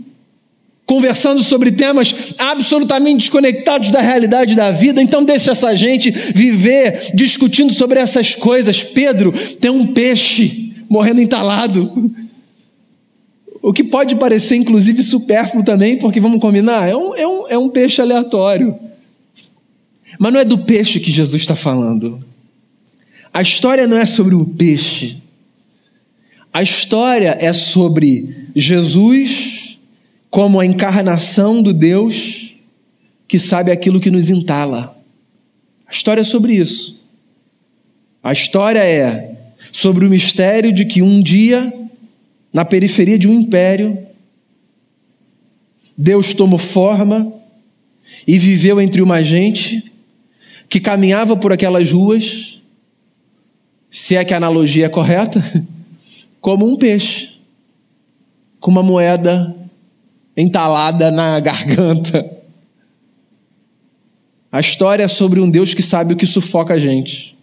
conversando 0.85 1.41
sobre 1.41 1.71
temas 1.71 2.33
absolutamente 2.37 3.17
desconectados 3.17 3.89
da 3.89 4.01
realidade 4.01 4.55
da 4.55 4.69
vida, 4.71 5.01
então 5.01 5.23
deixa 5.23 5.51
essa 5.51 5.75
gente 5.75 6.11
viver 6.11 7.11
discutindo 7.13 7.73
sobre 7.73 7.99
essas 7.99 8.35
coisas. 8.35 8.83
Pedro 8.83 9.33
tem 9.59 9.71
um 9.71 9.87
peixe 9.87 10.73
morrendo 10.87 11.21
entalado. 11.21 12.13
O 13.61 13.73
que 13.73 13.83
pode 13.83 14.15
parecer, 14.15 14.55
inclusive, 14.55 15.01
supérfluo 15.01 15.63
também, 15.63 15.97
porque 15.97 16.19
vamos 16.19 16.39
combinar, 16.39 16.87
é 16.87 16.95
um, 16.95 17.15
é 17.15 17.27
um, 17.27 17.47
é 17.49 17.57
um 17.57 17.69
peixe 17.69 17.99
aleatório. 17.99 18.77
Mas 20.19 20.31
não 20.31 20.39
é 20.39 20.45
do 20.45 20.59
peixe 20.59 20.99
que 20.99 21.11
Jesus 21.11 21.41
está 21.41 21.55
falando. 21.55 22.23
A 23.33 23.41
história 23.41 23.87
não 23.87 23.97
é 23.97 24.05
sobre 24.05 24.35
o 24.35 24.45
peixe. 24.45 25.17
A 26.53 26.61
história 26.61 27.35
é 27.41 27.51
sobre 27.51 28.29
Jesus 28.55 29.54
como 30.35 30.59
a 30.59 30.65
encarnação 30.65 31.63
do 31.63 31.71
Deus 31.71 32.55
que 33.25 33.39
sabe 33.39 33.71
aquilo 33.71 34.01
que 34.01 34.11
nos 34.11 34.29
entala. 34.29 35.01
A 35.87 35.91
história 35.93 36.19
é 36.19 36.25
sobre 36.25 36.55
isso. 36.55 37.01
A 38.21 38.33
história 38.33 38.83
é 38.83 39.33
sobre 39.71 40.05
o 40.05 40.09
mistério 40.09 40.73
de 40.73 40.83
que 40.83 41.01
um 41.01 41.23
dia, 41.23 41.73
na 42.51 42.65
periferia 42.65 43.17
de 43.17 43.29
um 43.29 43.33
império, 43.33 43.97
Deus 45.97 46.33
tomou 46.33 46.59
forma 46.59 47.33
e 48.27 48.37
viveu 48.37 48.81
entre 48.81 49.01
uma 49.01 49.23
gente 49.23 49.89
que 50.67 50.81
caminhava 50.81 51.37
por 51.37 51.53
aquelas 51.53 51.89
ruas, 51.89 52.61
se 53.89 54.17
é 54.17 54.25
que 54.25 54.33
a 54.33 54.37
analogia 54.37 54.87
é 54.87 54.89
correta, 54.89 55.41
como 56.41 56.69
um 56.69 56.75
peixe, 56.75 57.29
com 58.59 58.69
uma 58.69 58.83
moeda 58.83 59.55
entalada 60.35 61.09
na 61.09 61.39
garganta. 61.39 62.29
A 64.51 64.59
história 64.59 65.03
é 65.03 65.07
sobre 65.07 65.39
um 65.39 65.49
Deus 65.49 65.73
que 65.73 65.83
sabe 65.83 66.13
o 66.13 66.17
que 66.17 66.25
sufoca 66.25 66.73
a 66.73 66.79
gente. 66.79 67.35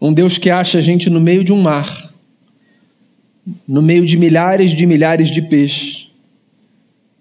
Um 0.00 0.12
Deus 0.12 0.38
que 0.38 0.50
acha 0.50 0.78
a 0.78 0.80
gente 0.80 1.10
no 1.10 1.20
meio 1.20 1.44
de 1.44 1.52
um 1.52 1.60
mar, 1.60 2.10
no 3.66 3.82
meio 3.82 4.04
de 4.06 4.16
milhares 4.16 4.72
de 4.72 4.86
milhares 4.86 5.30
de 5.30 5.42
peixes, 5.42 6.08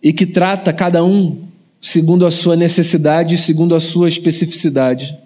e 0.02 0.14
que 0.14 0.26
trata 0.26 0.72
cada 0.72 1.04
um 1.04 1.44
segundo 1.82 2.26
a 2.26 2.32
sua 2.32 2.56
necessidade 2.56 3.36
e 3.36 3.38
segundo 3.38 3.76
a 3.76 3.80
sua 3.80 4.08
especificidade. 4.08 5.18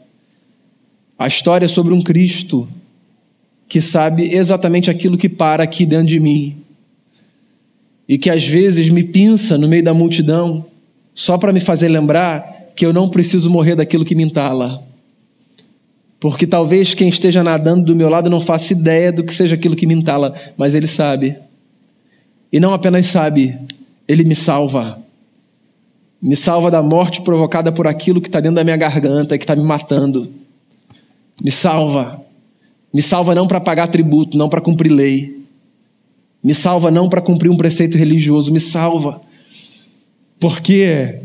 A 1.17 1.27
história 1.27 1.65
é 1.65 1.69
sobre 1.69 1.93
um 1.93 2.01
Cristo 2.01 2.67
que 3.67 3.81
sabe 3.81 4.35
exatamente 4.35 4.91
aquilo 4.91 5.17
que 5.17 5.29
para 5.29 5.63
aqui 5.63 5.85
dentro 5.85 6.07
de 6.07 6.19
mim 6.19 6.62
e 8.07 8.17
que 8.17 8.29
às 8.29 8.45
vezes 8.45 8.89
me 8.89 9.03
pinça 9.03 9.57
no 9.57 9.67
meio 9.67 9.83
da 9.83 9.93
multidão, 9.93 10.65
só 11.15 11.37
para 11.37 11.53
me 11.53 11.59
fazer 11.59 11.87
lembrar 11.87 12.71
que 12.75 12.85
eu 12.85 12.93
não 12.93 13.07
preciso 13.07 13.49
morrer 13.49 13.75
daquilo 13.75 14.05
que 14.05 14.15
me 14.15 14.23
entala. 14.23 14.83
Porque 16.19 16.47
talvez 16.47 16.93
quem 16.93 17.09
esteja 17.09 17.43
nadando 17.43 17.85
do 17.85 17.95
meu 17.95 18.09
lado 18.09 18.29
não 18.29 18.39
faça 18.39 18.73
ideia 18.73 19.11
do 19.11 19.23
que 19.23 19.33
seja 19.33 19.55
aquilo 19.55 19.75
que 19.75 19.85
me 19.85 19.93
entala, 19.93 20.33
mas 20.57 20.73
ele 20.73 20.87
sabe. 20.87 21.37
E 22.51 22.59
não 22.59 22.73
apenas 22.73 23.07
sabe, 23.07 23.57
ele 24.07 24.23
me 24.23 24.35
salva. 24.35 24.99
Me 26.21 26.35
salva 26.35 26.71
da 26.71 26.81
morte 26.81 27.21
provocada 27.21 27.71
por 27.71 27.87
aquilo 27.87 28.21
que 28.21 28.29
está 28.29 28.39
dentro 28.39 28.55
da 28.55 28.63
minha 28.63 28.77
garganta, 28.77 29.37
que 29.37 29.43
está 29.43 29.55
me 29.55 29.63
matando. 29.63 30.31
Me 31.43 31.51
salva. 31.51 32.21
Me 32.93 33.01
salva 33.01 33.35
não 33.35 33.47
para 33.47 33.59
pagar 33.59 33.87
tributo, 33.87 34.37
não 34.37 34.47
para 34.47 34.61
cumprir 34.61 34.91
lei 34.91 35.42
me 36.43 36.53
salva 36.53 36.91
não 36.91 37.07
para 37.07 37.21
cumprir 37.21 37.49
um 37.49 37.55
preceito 37.55 37.97
religioso, 37.97 38.51
me 38.51 38.59
salva. 38.59 39.21
Por 40.39 40.59
quê? 40.59 41.21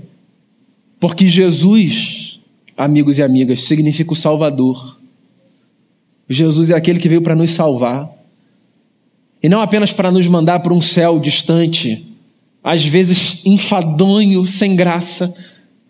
Porque 1.01 1.29
Jesus, 1.29 2.41
amigos 2.77 3.19
e 3.19 3.23
amigas, 3.23 3.65
significa 3.65 4.13
o 4.13 4.17
Salvador. 4.17 4.97
Jesus 6.29 6.71
é 6.71 6.75
aquele 6.75 7.01
que 7.01 7.09
veio 7.09 7.23
para 7.23 7.35
nos 7.35 7.51
salvar. 7.51 8.17
e 9.43 9.49
não 9.49 9.61
apenas 9.61 9.93
para 9.93 10.11
nos 10.11 10.27
mandar 10.27 10.61
para 10.61 10.75
um 10.75 10.81
céu 10.81 11.21
distante, 11.21 12.05
às 12.63 12.85
vezes 12.85 13.41
enfadonho, 13.45 14.45
sem 14.45 14.75
graça 14.75 15.33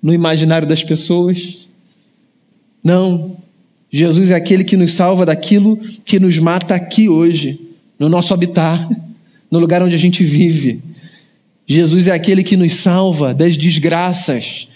no 0.02 0.12
imaginário 0.12 0.68
das 0.68 0.84
pessoas. 0.84 1.58
Não, 2.84 3.36
Jesus 3.90 4.30
é 4.30 4.34
aquele 4.34 4.64
que 4.64 4.76
nos 4.76 4.92
salva 4.92 5.24
daquilo 5.24 5.76
que 5.76 6.20
nos 6.20 6.38
mata 6.38 6.74
aqui 6.74 7.08
hoje, 7.08 7.58
no 7.98 8.08
nosso 8.08 8.34
habitat, 8.34 8.86
no 9.50 9.58
lugar 9.58 9.82
onde 9.82 9.94
a 9.94 9.98
gente 9.98 10.22
vive. 10.22 10.82
Jesus 11.66 12.08
é 12.08 12.12
aquele 12.12 12.42
que 12.42 12.56
nos 12.56 12.74
salva 12.74 13.34
das 13.34 13.56
desgraças 13.56 14.68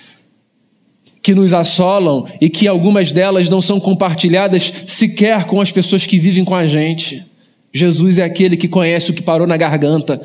que 1.22 1.34
nos 1.34 1.54
assolam 1.54 2.26
e 2.40 2.50
que 2.50 2.66
algumas 2.66 3.12
delas 3.12 3.48
não 3.48 3.62
são 3.62 3.78
compartilhadas 3.78 4.72
sequer 4.88 5.44
com 5.44 5.60
as 5.60 5.70
pessoas 5.70 6.04
que 6.04 6.18
vivem 6.18 6.44
com 6.44 6.54
a 6.54 6.66
gente. 6.66 7.24
Jesus 7.72 8.18
é 8.18 8.24
aquele 8.24 8.56
que 8.56 8.66
conhece 8.66 9.12
o 9.12 9.14
que 9.14 9.22
parou 9.22 9.46
na 9.46 9.56
garganta, 9.56 10.20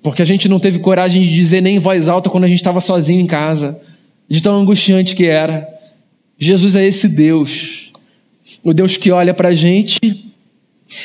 porque 0.00 0.22
a 0.22 0.24
gente 0.24 0.48
não 0.48 0.60
teve 0.60 0.78
coragem 0.78 1.22
de 1.22 1.34
dizer 1.34 1.60
nem 1.60 1.76
em 1.76 1.80
voz 1.80 2.08
alta 2.08 2.30
quando 2.30 2.44
a 2.44 2.48
gente 2.48 2.58
estava 2.58 2.80
sozinho 2.80 3.20
em 3.20 3.26
casa, 3.26 3.80
de 4.28 4.40
tão 4.40 4.54
angustiante 4.54 5.16
que 5.16 5.26
era. 5.26 5.68
Jesus 6.38 6.76
é 6.76 6.86
esse 6.86 7.08
Deus, 7.08 7.90
o 8.62 8.72
Deus 8.72 8.96
que 8.96 9.10
olha 9.10 9.34
para 9.34 9.48
a 9.48 9.54
gente 9.54 9.98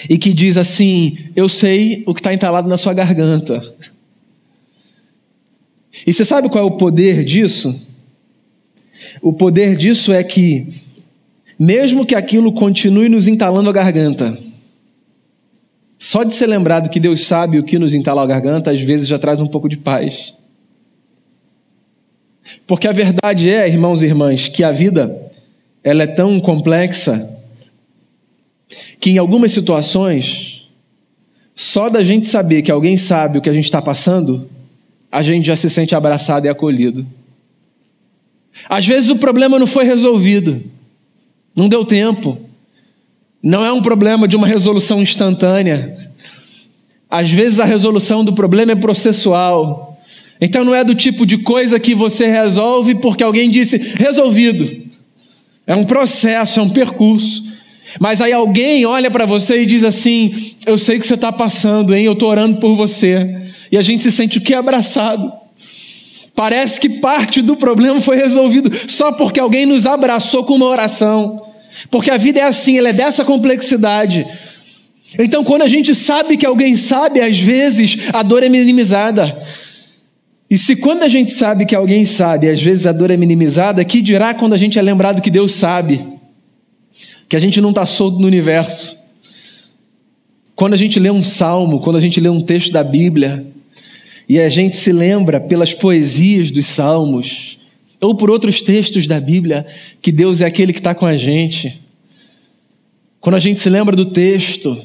e 0.09 0.17
que 0.17 0.33
diz 0.33 0.57
assim: 0.57 1.17
Eu 1.35 1.47
sei 1.47 2.03
o 2.05 2.13
que 2.13 2.19
está 2.19 2.33
entalado 2.33 2.67
na 2.67 2.77
sua 2.77 2.93
garganta. 2.93 3.61
E 6.05 6.13
você 6.13 6.23
sabe 6.23 6.49
qual 6.49 6.63
é 6.63 6.67
o 6.67 6.77
poder 6.77 7.23
disso? 7.23 7.87
O 9.21 9.33
poder 9.33 9.75
disso 9.75 10.13
é 10.13 10.23
que, 10.23 10.67
mesmo 11.57 12.05
que 12.05 12.15
aquilo 12.15 12.51
continue 12.51 13.09
nos 13.09 13.27
entalando 13.27 13.69
a 13.69 13.73
garganta, 13.73 14.37
só 15.97 16.23
de 16.23 16.33
ser 16.33 16.47
lembrado 16.47 16.89
que 16.89 16.99
Deus 16.99 17.21
sabe 17.21 17.57
o 17.57 17.63
que 17.63 17.79
nos 17.79 17.93
entala 17.93 18.21
a 18.21 18.27
garganta, 18.27 18.71
às 18.71 18.81
vezes 18.81 19.07
já 19.07 19.17
traz 19.17 19.41
um 19.41 19.47
pouco 19.47 19.67
de 19.67 19.77
paz. 19.77 20.33
Porque 22.65 22.87
a 22.87 22.91
verdade 22.91 23.49
é, 23.49 23.67
irmãos 23.67 24.01
e 24.01 24.05
irmãs, 24.05 24.47
que 24.47 24.63
a 24.63 24.71
vida 24.71 25.31
ela 25.83 26.03
é 26.03 26.07
tão 26.07 26.39
complexa 26.39 27.36
que 28.99 29.11
em 29.11 29.17
algumas 29.17 29.51
situações, 29.51 30.67
só 31.55 31.89
da 31.89 32.03
gente 32.03 32.27
saber 32.27 32.61
que 32.61 32.71
alguém 32.71 32.97
sabe 32.97 33.37
o 33.37 33.41
que 33.41 33.49
a 33.49 33.53
gente 33.53 33.65
está 33.65 33.81
passando, 33.81 34.49
a 35.11 35.21
gente 35.21 35.47
já 35.47 35.55
se 35.55 35.69
sente 35.69 35.95
abraçado 35.95 36.45
e 36.45 36.49
acolhido. 36.49 37.05
Às 38.67 38.85
vezes 38.85 39.09
o 39.09 39.15
problema 39.15 39.59
não 39.59 39.67
foi 39.67 39.85
resolvido, 39.85 40.63
não 41.55 41.69
deu 41.69 41.85
tempo, 41.85 42.37
não 43.41 43.63
é 43.63 43.71
um 43.71 43.81
problema 43.81 44.27
de 44.27 44.35
uma 44.35 44.47
resolução 44.47 45.01
instantânea. 45.01 46.11
Às 47.09 47.31
vezes 47.31 47.59
a 47.59 47.65
resolução 47.65 48.23
do 48.25 48.33
problema 48.33 48.73
é 48.73 48.75
processual. 48.75 49.97
Então 50.41 50.63
não 50.63 50.75
é 50.75 50.83
do 50.83 50.93
tipo 50.93 51.25
de 51.25 51.37
coisa 51.37 51.79
que 51.79 51.95
você 51.95 52.27
resolve 52.27 52.95
porque 52.95 53.23
alguém 53.23 53.49
disse 53.49 53.77
resolvido. 53.77 54.85
É 55.65 55.75
um 55.75 55.85
processo, 55.85 56.59
é 56.59 56.63
um 56.63 56.69
percurso. 56.69 57.46
Mas 57.99 58.21
aí 58.21 58.33
alguém 58.33 58.85
olha 58.85 59.09
para 59.09 59.25
você 59.25 59.61
e 59.61 59.65
diz 59.65 59.83
assim: 59.83 60.33
Eu 60.65 60.77
sei 60.77 60.99
que 60.99 61.07
você 61.07 61.15
está 61.15 61.31
passando, 61.31 61.95
hein? 61.95 62.05
Eu 62.05 62.13
estou 62.13 62.29
orando 62.29 62.57
por 62.57 62.75
você. 62.75 63.47
E 63.71 63.77
a 63.77 63.81
gente 63.81 64.03
se 64.03 64.11
sente 64.11 64.37
o 64.37 64.41
que? 64.41 64.53
Abraçado. 64.53 65.31
Parece 66.35 66.79
que 66.79 66.87
parte 66.87 67.41
do 67.41 67.55
problema 67.55 67.99
foi 67.99 68.17
resolvido 68.17 68.71
só 68.87 69.11
porque 69.11 69.39
alguém 69.39 69.65
nos 69.65 69.85
abraçou 69.85 70.43
com 70.43 70.53
uma 70.53 70.67
oração. 70.67 71.41
Porque 71.89 72.11
a 72.11 72.17
vida 72.17 72.39
é 72.39 72.43
assim, 72.43 72.77
ela 72.77 72.89
é 72.89 72.93
dessa 72.93 73.25
complexidade. 73.25 74.25
Então, 75.17 75.43
quando 75.43 75.61
a 75.61 75.67
gente 75.67 75.95
sabe 75.95 76.37
que 76.37 76.45
alguém 76.45 76.75
sabe, 76.75 77.21
às 77.21 77.39
vezes 77.39 77.97
a 78.13 78.21
dor 78.21 78.43
é 78.43 78.49
minimizada. 78.49 79.35
E 80.49 80.57
se 80.57 80.75
quando 80.75 81.03
a 81.03 81.07
gente 81.07 81.31
sabe 81.31 81.65
que 81.65 81.75
alguém 81.75 82.05
sabe, 82.05 82.49
às 82.49 82.61
vezes 82.61 82.87
a 82.87 82.91
dor 82.91 83.11
é 83.11 83.17
minimizada, 83.17 83.83
que 83.83 84.01
dirá 84.01 84.33
quando 84.33 84.53
a 84.53 84.57
gente 84.57 84.77
é 84.77 84.81
lembrado 84.81 85.21
que 85.21 85.29
Deus 85.29 85.53
sabe? 85.53 86.16
Que 87.27 87.35
a 87.35 87.39
gente 87.39 87.59
não 87.59 87.69
está 87.69 87.85
solto 87.85 88.19
no 88.19 88.27
universo. 88.27 88.97
Quando 90.55 90.73
a 90.73 90.77
gente 90.77 90.99
lê 90.99 91.11
um 91.11 91.23
salmo, 91.23 91.79
quando 91.79 91.97
a 91.97 92.01
gente 92.01 92.19
lê 92.19 92.29
um 92.29 92.41
texto 92.41 92.71
da 92.71 92.83
Bíblia, 92.83 93.45
e 94.27 94.39
a 94.39 94.49
gente 94.49 94.75
se 94.75 94.91
lembra 94.91 95.39
pelas 95.39 95.73
poesias 95.73 96.51
dos 96.51 96.65
salmos, 96.65 97.57
ou 98.01 98.15
por 98.15 98.29
outros 98.29 98.61
textos 98.61 99.07
da 99.07 99.19
Bíblia, 99.19 99.65
que 100.01 100.11
Deus 100.11 100.41
é 100.41 100.45
aquele 100.45 100.73
que 100.73 100.79
está 100.79 100.93
com 100.93 101.05
a 101.05 101.15
gente. 101.15 101.81
Quando 103.19 103.35
a 103.35 103.39
gente 103.39 103.59
se 103.59 103.69
lembra 103.69 103.95
do 103.95 104.05
texto 104.05 104.79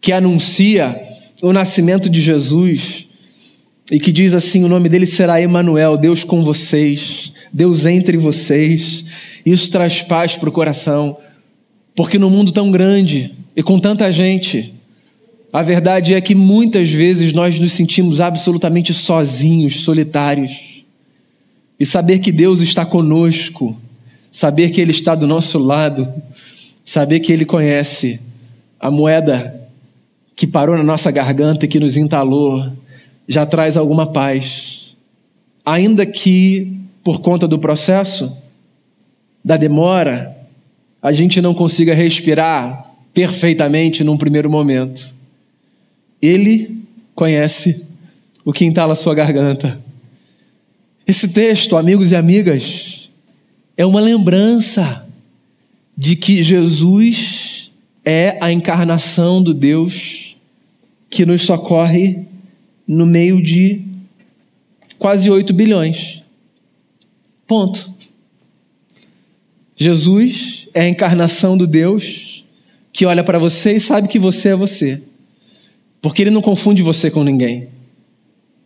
que 0.00 0.12
anuncia 0.12 1.00
o 1.42 1.52
nascimento 1.52 2.08
de 2.08 2.20
Jesus 2.20 3.06
e 3.90 3.98
que 3.98 4.12
diz 4.12 4.34
assim: 4.34 4.64
o 4.64 4.68
nome 4.68 4.88
dele 4.88 5.06
será 5.06 5.40
Emanuel, 5.40 5.96
Deus 5.96 6.24
com 6.24 6.42
vocês, 6.42 7.32
Deus 7.52 7.84
entre 7.84 8.16
vocês. 8.16 9.04
Isso 9.44 9.70
traz 9.70 10.00
paz 10.00 10.36
para 10.36 10.48
o 10.48 10.52
coração, 10.52 11.18
porque 12.00 12.18
no 12.18 12.30
mundo 12.30 12.50
tão 12.50 12.70
grande 12.70 13.30
e 13.54 13.62
com 13.62 13.78
tanta 13.78 14.10
gente, 14.10 14.72
a 15.52 15.62
verdade 15.62 16.14
é 16.14 16.20
que 16.22 16.34
muitas 16.34 16.88
vezes 16.88 17.34
nós 17.34 17.58
nos 17.58 17.72
sentimos 17.72 18.22
absolutamente 18.22 18.94
sozinhos, 18.94 19.82
solitários. 19.82 20.82
E 21.78 21.84
saber 21.84 22.20
que 22.20 22.32
Deus 22.32 22.62
está 22.62 22.86
conosco, 22.86 23.76
saber 24.30 24.70
que 24.70 24.80
Ele 24.80 24.92
está 24.92 25.14
do 25.14 25.26
nosso 25.26 25.58
lado, 25.58 26.10
saber 26.86 27.20
que 27.20 27.34
Ele 27.34 27.44
conhece 27.44 28.18
a 28.80 28.90
moeda 28.90 29.68
que 30.34 30.46
parou 30.46 30.78
na 30.78 30.82
nossa 30.82 31.10
garganta 31.10 31.66
e 31.66 31.68
que 31.68 31.78
nos 31.78 31.98
entalou, 31.98 32.66
já 33.28 33.44
traz 33.44 33.76
alguma 33.76 34.06
paz. 34.06 34.96
Ainda 35.66 36.06
que, 36.06 36.78
por 37.04 37.20
conta 37.20 37.46
do 37.46 37.58
processo, 37.58 38.34
da 39.44 39.58
demora, 39.58 40.39
a 41.02 41.12
gente 41.12 41.40
não 41.40 41.54
consiga 41.54 41.94
respirar 41.94 42.94
perfeitamente 43.14 44.04
num 44.04 44.18
primeiro 44.18 44.50
momento. 44.50 45.14
Ele 46.20 46.78
conhece 47.14 47.86
o 48.44 48.52
que 48.52 48.64
entala 48.64 48.94
sua 48.94 49.14
garganta. 49.14 49.80
Esse 51.06 51.28
texto, 51.28 51.76
amigos 51.76 52.12
e 52.12 52.16
amigas, 52.16 53.10
é 53.76 53.84
uma 53.84 54.00
lembrança 54.00 55.08
de 55.96 56.16
que 56.16 56.42
Jesus 56.42 57.70
é 58.04 58.38
a 58.40 58.52
encarnação 58.52 59.42
do 59.42 59.52
Deus 59.52 60.36
que 61.08 61.26
nos 61.26 61.42
socorre 61.42 62.24
no 62.86 63.04
meio 63.04 63.42
de 63.42 63.82
quase 64.98 65.30
8 65.30 65.52
bilhões. 65.52 66.22
Ponto. 67.46 67.92
Jesus 69.74 70.59
é 70.74 70.82
a 70.82 70.88
encarnação 70.88 71.56
do 71.56 71.66
Deus 71.66 72.44
que 72.92 73.06
olha 73.06 73.22
para 73.22 73.38
você 73.38 73.74
e 73.74 73.80
sabe 73.80 74.08
que 74.08 74.18
você 74.18 74.50
é 74.50 74.56
você. 74.56 75.02
Porque 76.02 76.22
ele 76.22 76.30
não 76.30 76.42
confunde 76.42 76.82
você 76.82 77.10
com 77.10 77.22
ninguém. 77.22 77.68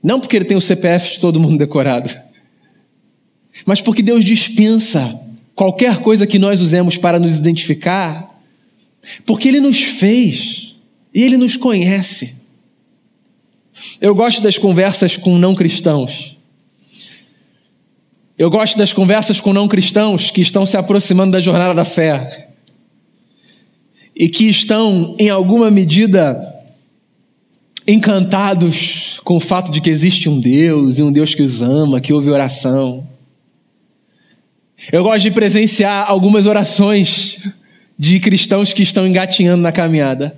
Não 0.03 0.21
porque 0.21 0.37
ele 0.37 0.45
tem 0.45 0.57
o 0.57 0.61
CPF 0.61 1.13
de 1.13 1.21
todo 1.21 1.41
mundo 1.41 1.59
decorado. 1.59 2.11
Mas 3.67 3.81
porque 3.81 4.03
Deus 4.03 4.25
dispensa 4.25 5.21
qualquer 5.55 5.99
coisa 5.99 6.27
que 6.27 6.39
nós 6.39 6.61
usemos 6.61 6.97
para 6.97 7.19
nos 7.19 7.37
identificar. 7.37 8.39
Porque 9.27 9.49
ele 9.49 9.61
nos 9.61 9.81
fez 9.81 10.75
e 11.13 11.23
ele 11.23 11.37
nos 11.37 11.57
conhece. 11.57 12.45
Eu 14.01 14.15
gosto 14.15 14.41
das 14.43 14.59
conversas 14.59 15.17
com 15.17 15.37
não 15.37 15.55
cristãos. 15.55 16.37
Eu 18.37 18.51
gosto 18.51 18.77
das 18.77 18.93
conversas 18.93 19.41
com 19.41 19.53
não 19.53 19.69
cristãos 19.69 20.31
que 20.31 20.41
estão 20.41 20.67
se 20.67 20.77
aproximando 20.77 21.33
da 21.33 21.41
jornada 21.41 21.73
da 21.73 21.85
fé 21.85 22.49
e 24.15 24.29
que 24.29 24.49
estão, 24.49 25.15
em 25.19 25.29
alguma 25.31 25.71
medida, 25.71 26.41
encantados 27.87 29.21
com 29.23 29.37
o 29.37 29.41
fato 29.41 29.71
de 29.71 29.81
que 29.81 29.89
existe 29.89 30.29
um 30.29 30.41
Deus 30.41 30.99
e 30.99 31.03
um 31.03 31.13
Deus 31.13 31.33
que 31.33 31.43
os 31.43 31.63
ama, 31.63 32.01
que 32.01 32.13
ouve 32.13 32.29
oração. 32.29 33.07
Eu 34.93 35.05
gosto 35.05 35.23
de 35.23 35.31
presenciar 35.31 36.11
algumas 36.11 36.47
orações 36.47 37.39
de 37.97 38.19
cristãos 38.19 38.73
que 38.73 38.83
estão 38.83 39.07
engatinhando 39.07 39.63
na 39.63 39.71
caminhada. 39.71 40.37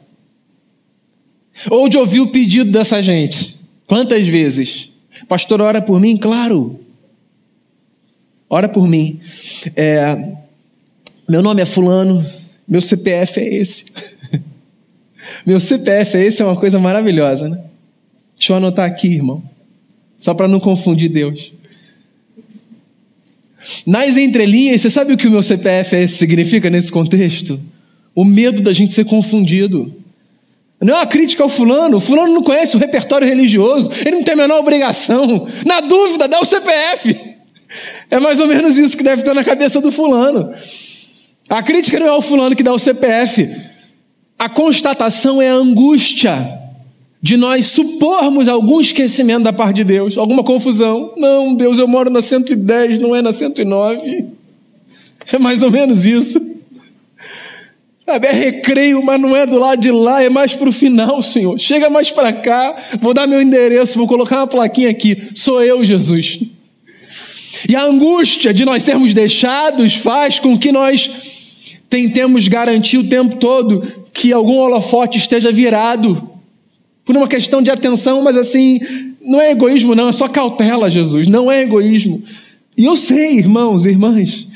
Ou 1.70 1.88
de 1.88 1.96
ouvir 1.96 2.20
o 2.20 2.26
pedido 2.26 2.70
dessa 2.70 3.02
gente. 3.02 3.56
Quantas 3.86 4.26
vezes? 4.26 4.90
Pastor, 5.26 5.62
ora 5.62 5.80
por 5.80 5.98
mim? 5.98 6.18
Claro. 6.18 6.85
Ora 8.48 8.68
por 8.68 8.86
mim. 8.88 9.18
É, 9.74 10.34
meu 11.28 11.42
nome 11.42 11.62
é 11.62 11.64
Fulano, 11.64 12.24
meu 12.66 12.80
CPF 12.80 13.40
é 13.40 13.54
esse. 13.54 13.86
Meu 15.44 15.58
CPF 15.58 16.16
é 16.16 16.24
esse, 16.24 16.40
é 16.40 16.44
uma 16.44 16.54
coisa 16.54 16.78
maravilhosa, 16.78 17.48
né? 17.48 17.60
Deixa 18.36 18.52
eu 18.52 18.56
anotar 18.58 18.86
aqui, 18.86 19.08
irmão. 19.08 19.42
Só 20.18 20.34
para 20.34 20.46
não 20.46 20.60
confundir 20.60 21.08
Deus. 21.08 21.52
Nas 23.84 24.16
entrelinhas, 24.16 24.80
você 24.80 24.90
sabe 24.90 25.12
o 25.12 25.16
que 25.16 25.26
o 25.26 25.30
meu 25.30 25.42
CPF 25.42 25.96
é 25.96 26.02
esse 26.02 26.16
significa 26.16 26.70
nesse 26.70 26.92
contexto? 26.92 27.60
O 28.14 28.24
medo 28.24 28.62
da 28.62 28.72
gente 28.72 28.94
ser 28.94 29.04
confundido. 29.04 29.92
Não 30.80 30.94
é 30.94 30.98
uma 30.98 31.06
crítica 31.06 31.42
ao 31.42 31.48
fulano. 31.48 31.96
O 31.96 32.00
fulano 32.00 32.32
não 32.32 32.42
conhece 32.42 32.76
o 32.76 32.78
repertório 32.78 33.26
religioso. 33.26 33.90
Ele 34.04 34.16
não 34.16 34.22
tem 34.22 34.34
a 34.34 34.36
menor 34.36 34.60
obrigação. 34.60 35.48
Na 35.66 35.80
dúvida, 35.80 36.28
dá 36.28 36.40
o 36.40 36.44
CPF. 36.44 37.35
É 38.10 38.18
mais 38.18 38.38
ou 38.38 38.46
menos 38.46 38.76
isso 38.76 38.96
que 38.96 39.02
deve 39.02 39.22
estar 39.22 39.34
na 39.34 39.44
cabeça 39.44 39.80
do 39.80 39.90
fulano. 39.90 40.52
A 41.48 41.62
crítica 41.62 41.98
não 41.98 42.06
é 42.06 42.10
ao 42.10 42.22
fulano 42.22 42.56
que 42.56 42.62
dá 42.62 42.72
o 42.72 42.78
CPF. 42.78 43.50
A 44.38 44.48
constatação 44.48 45.40
é 45.40 45.48
a 45.48 45.54
angústia 45.54 46.56
de 47.22 47.36
nós 47.36 47.66
supormos 47.66 48.48
algum 48.48 48.80
esquecimento 48.80 49.44
da 49.44 49.52
parte 49.52 49.76
de 49.76 49.84
Deus, 49.84 50.16
alguma 50.16 50.44
confusão. 50.44 51.12
Não, 51.16 51.54
Deus, 51.54 51.78
eu 51.78 51.88
moro 51.88 52.10
na 52.10 52.22
110, 52.22 52.98
não 52.98 53.16
é 53.16 53.22
na 53.22 53.32
109. 53.32 54.26
É 55.32 55.38
mais 55.38 55.62
ou 55.62 55.70
menos 55.70 56.06
isso. 56.06 56.40
É 58.06 58.32
recreio, 58.32 59.02
mas 59.02 59.20
não 59.20 59.34
é 59.34 59.44
do 59.44 59.58
lado 59.58 59.80
de 59.80 59.90
lá, 59.90 60.22
é 60.22 60.30
mais 60.30 60.54
para 60.54 60.68
o 60.68 60.72
final, 60.72 61.20
Senhor. 61.20 61.58
Chega 61.58 61.90
mais 61.90 62.08
para 62.08 62.32
cá, 62.32 62.76
vou 63.00 63.12
dar 63.12 63.26
meu 63.26 63.42
endereço, 63.42 63.98
vou 63.98 64.06
colocar 64.06 64.36
uma 64.36 64.46
plaquinha 64.46 64.88
aqui. 64.88 65.30
Sou 65.34 65.60
eu, 65.60 65.84
Jesus. 65.84 66.38
E 67.68 67.76
a 67.76 67.84
angústia 67.84 68.52
de 68.52 68.64
nós 68.64 68.82
sermos 68.82 69.12
deixados 69.12 69.94
faz 69.94 70.38
com 70.38 70.58
que 70.58 70.72
nós 70.72 71.10
tentemos 71.88 72.48
garantir 72.48 72.98
o 72.98 73.08
tempo 73.08 73.36
todo 73.36 73.82
que 74.12 74.32
algum 74.32 74.56
holofote 74.56 75.18
esteja 75.18 75.52
virado 75.52 76.30
por 77.04 77.16
uma 77.16 77.28
questão 77.28 77.62
de 77.62 77.70
atenção, 77.70 78.22
mas 78.22 78.36
assim, 78.36 78.80
não 79.20 79.40
é 79.40 79.52
egoísmo, 79.52 79.94
não, 79.94 80.08
é 80.08 80.12
só 80.12 80.28
cautela, 80.28 80.90
Jesus, 80.90 81.28
não 81.28 81.50
é 81.50 81.62
egoísmo. 81.62 82.22
E 82.76 82.84
eu 82.84 82.96
sei, 82.96 83.38
irmãos 83.38 83.86
e 83.86 83.90
irmãs, 83.90 84.48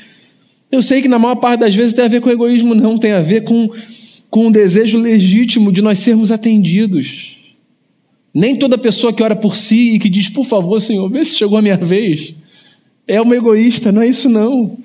eu 0.71 0.81
sei 0.81 1.01
que 1.01 1.07
na 1.07 1.17
maior 1.17 1.35
parte 1.35 1.61
das 1.61 1.75
vezes 1.75 1.93
tem 1.93 2.05
a 2.05 2.09
ver 2.09 2.21
com 2.21 2.29
egoísmo, 2.29 2.75
não, 2.75 2.97
tem 2.97 3.13
a 3.13 3.21
ver 3.21 3.43
com, 3.43 3.69
com 4.29 4.47
um 4.47 4.51
desejo 4.51 4.97
legítimo 4.97 5.71
de 5.71 5.81
nós 5.81 5.99
sermos 5.99 6.31
atendidos. 6.31 7.37
Nem 8.33 8.55
toda 8.55 8.77
pessoa 8.77 9.11
que 9.11 9.21
ora 9.23 9.35
por 9.35 9.55
si 9.55 9.95
e 9.95 9.99
que 9.99 10.09
diz, 10.09 10.29
por 10.29 10.45
favor, 10.45 10.79
Senhor, 10.79 11.09
vê 11.09 11.23
se 11.25 11.37
chegou 11.37 11.57
a 11.57 11.61
minha 11.61 11.77
vez, 11.77 12.33
é 13.15 13.21
uma 13.21 13.35
egoísta, 13.35 13.91
não 13.91 14.01
é 14.01 14.07
isso 14.07 14.29
não. 14.29 14.77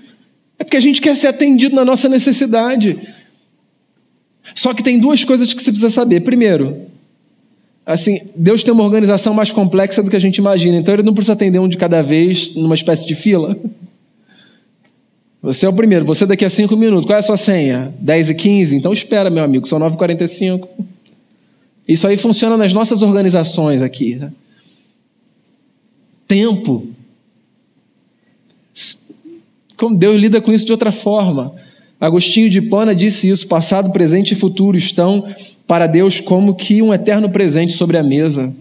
É 0.59 0.65
porque 0.65 0.77
a 0.77 0.81
gente 0.81 1.01
quer 1.01 1.15
ser 1.15 1.29
atendido 1.29 1.75
na 1.75 1.85
nossa 1.85 2.09
necessidade. 2.09 2.99
Só 4.55 4.73
que 4.73 4.83
tem 4.83 4.99
duas 4.99 5.25
coisas 5.25 5.53
que 5.53 5.63
você 5.63 5.71
precisa 5.71 5.91
saber. 5.91 6.21
Primeiro, 6.21 6.87
Assim, 7.87 8.19
Deus 8.35 8.65
tem 8.65 8.75
uma 8.75 8.83
organização 8.83 9.33
mais 9.33 9.53
complexa 9.53 10.03
do 10.03 10.11
que 10.11 10.17
a 10.17 10.21
gente 10.21 10.39
imagina, 10.39 10.77
então 10.77 10.93
ele 10.93 11.05
não 11.05 11.15
precisa 11.15 11.35
atender 11.35 11.61
um 11.61 11.69
de 11.69 11.77
cada 11.77 12.03
vez 12.03 12.53
numa 12.53 12.75
espécie 12.75 13.07
de 13.07 13.15
fila. 13.15 13.57
Você 15.41 15.65
é 15.65 15.69
o 15.69 15.73
primeiro, 15.73 16.05
você 16.05 16.27
daqui 16.27 16.45
a 16.45 16.51
cinco 16.51 16.77
minutos, 16.77 17.07
qual 17.07 17.15
é 17.15 17.21
a 17.21 17.23
sua 17.23 17.37
senha? 17.37 17.95
10 18.01 18.31
e 18.31 18.35
15? 18.35 18.77
Então 18.77 18.93
espera, 18.93 19.31
meu 19.31 19.45
amigo, 19.45 19.69
são 19.69 19.79
9h45. 19.79 20.67
Isso 21.87 22.09
aí 22.09 22.17
funciona 22.17 22.57
nas 22.57 22.73
nossas 22.73 23.03
organizações 23.03 23.81
aqui. 23.81 24.17
Né? 24.17 24.33
Tempo. 26.27 26.89
Como 29.77 29.97
Deus 29.97 30.21
lida 30.21 30.41
com 30.41 30.53
isso 30.53 30.65
de 30.65 30.73
outra 30.73 30.91
forma. 30.91 31.53
Agostinho 32.01 32.51
de 32.51 32.59
Hipona 32.59 32.95
disse 32.95 33.29
isso: 33.29 33.47
passado, 33.47 33.91
presente 33.91 34.33
e 34.33 34.37
futuro 34.37 34.77
estão 34.77 35.25
para 35.67 35.87
Deus 35.87 36.21
como 36.21 36.55
que 36.55 36.83
um 36.83 36.93
eterno 36.93 37.29
presente 37.29 37.73
sobre 37.73 37.97
a 37.97 38.03
mesa. 38.03 38.55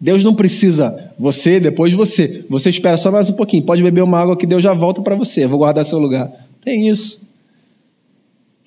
Deus 0.00 0.24
não 0.24 0.34
precisa 0.34 1.12
você, 1.18 1.60
depois 1.60 1.92
você. 1.92 2.44
Você 2.48 2.70
espera 2.70 2.96
só 2.96 3.12
mais 3.12 3.28
um 3.28 3.34
pouquinho. 3.34 3.62
Pode 3.62 3.82
beber 3.82 4.02
uma 4.02 4.18
água 4.18 4.36
que 4.36 4.46
Deus 4.46 4.62
já 4.62 4.72
volta 4.72 5.02
para 5.02 5.14
você. 5.14 5.46
Vou 5.46 5.58
guardar 5.58 5.84
seu 5.84 5.98
lugar. 5.98 6.30
Tem 6.64 6.88
isso. 6.88 7.20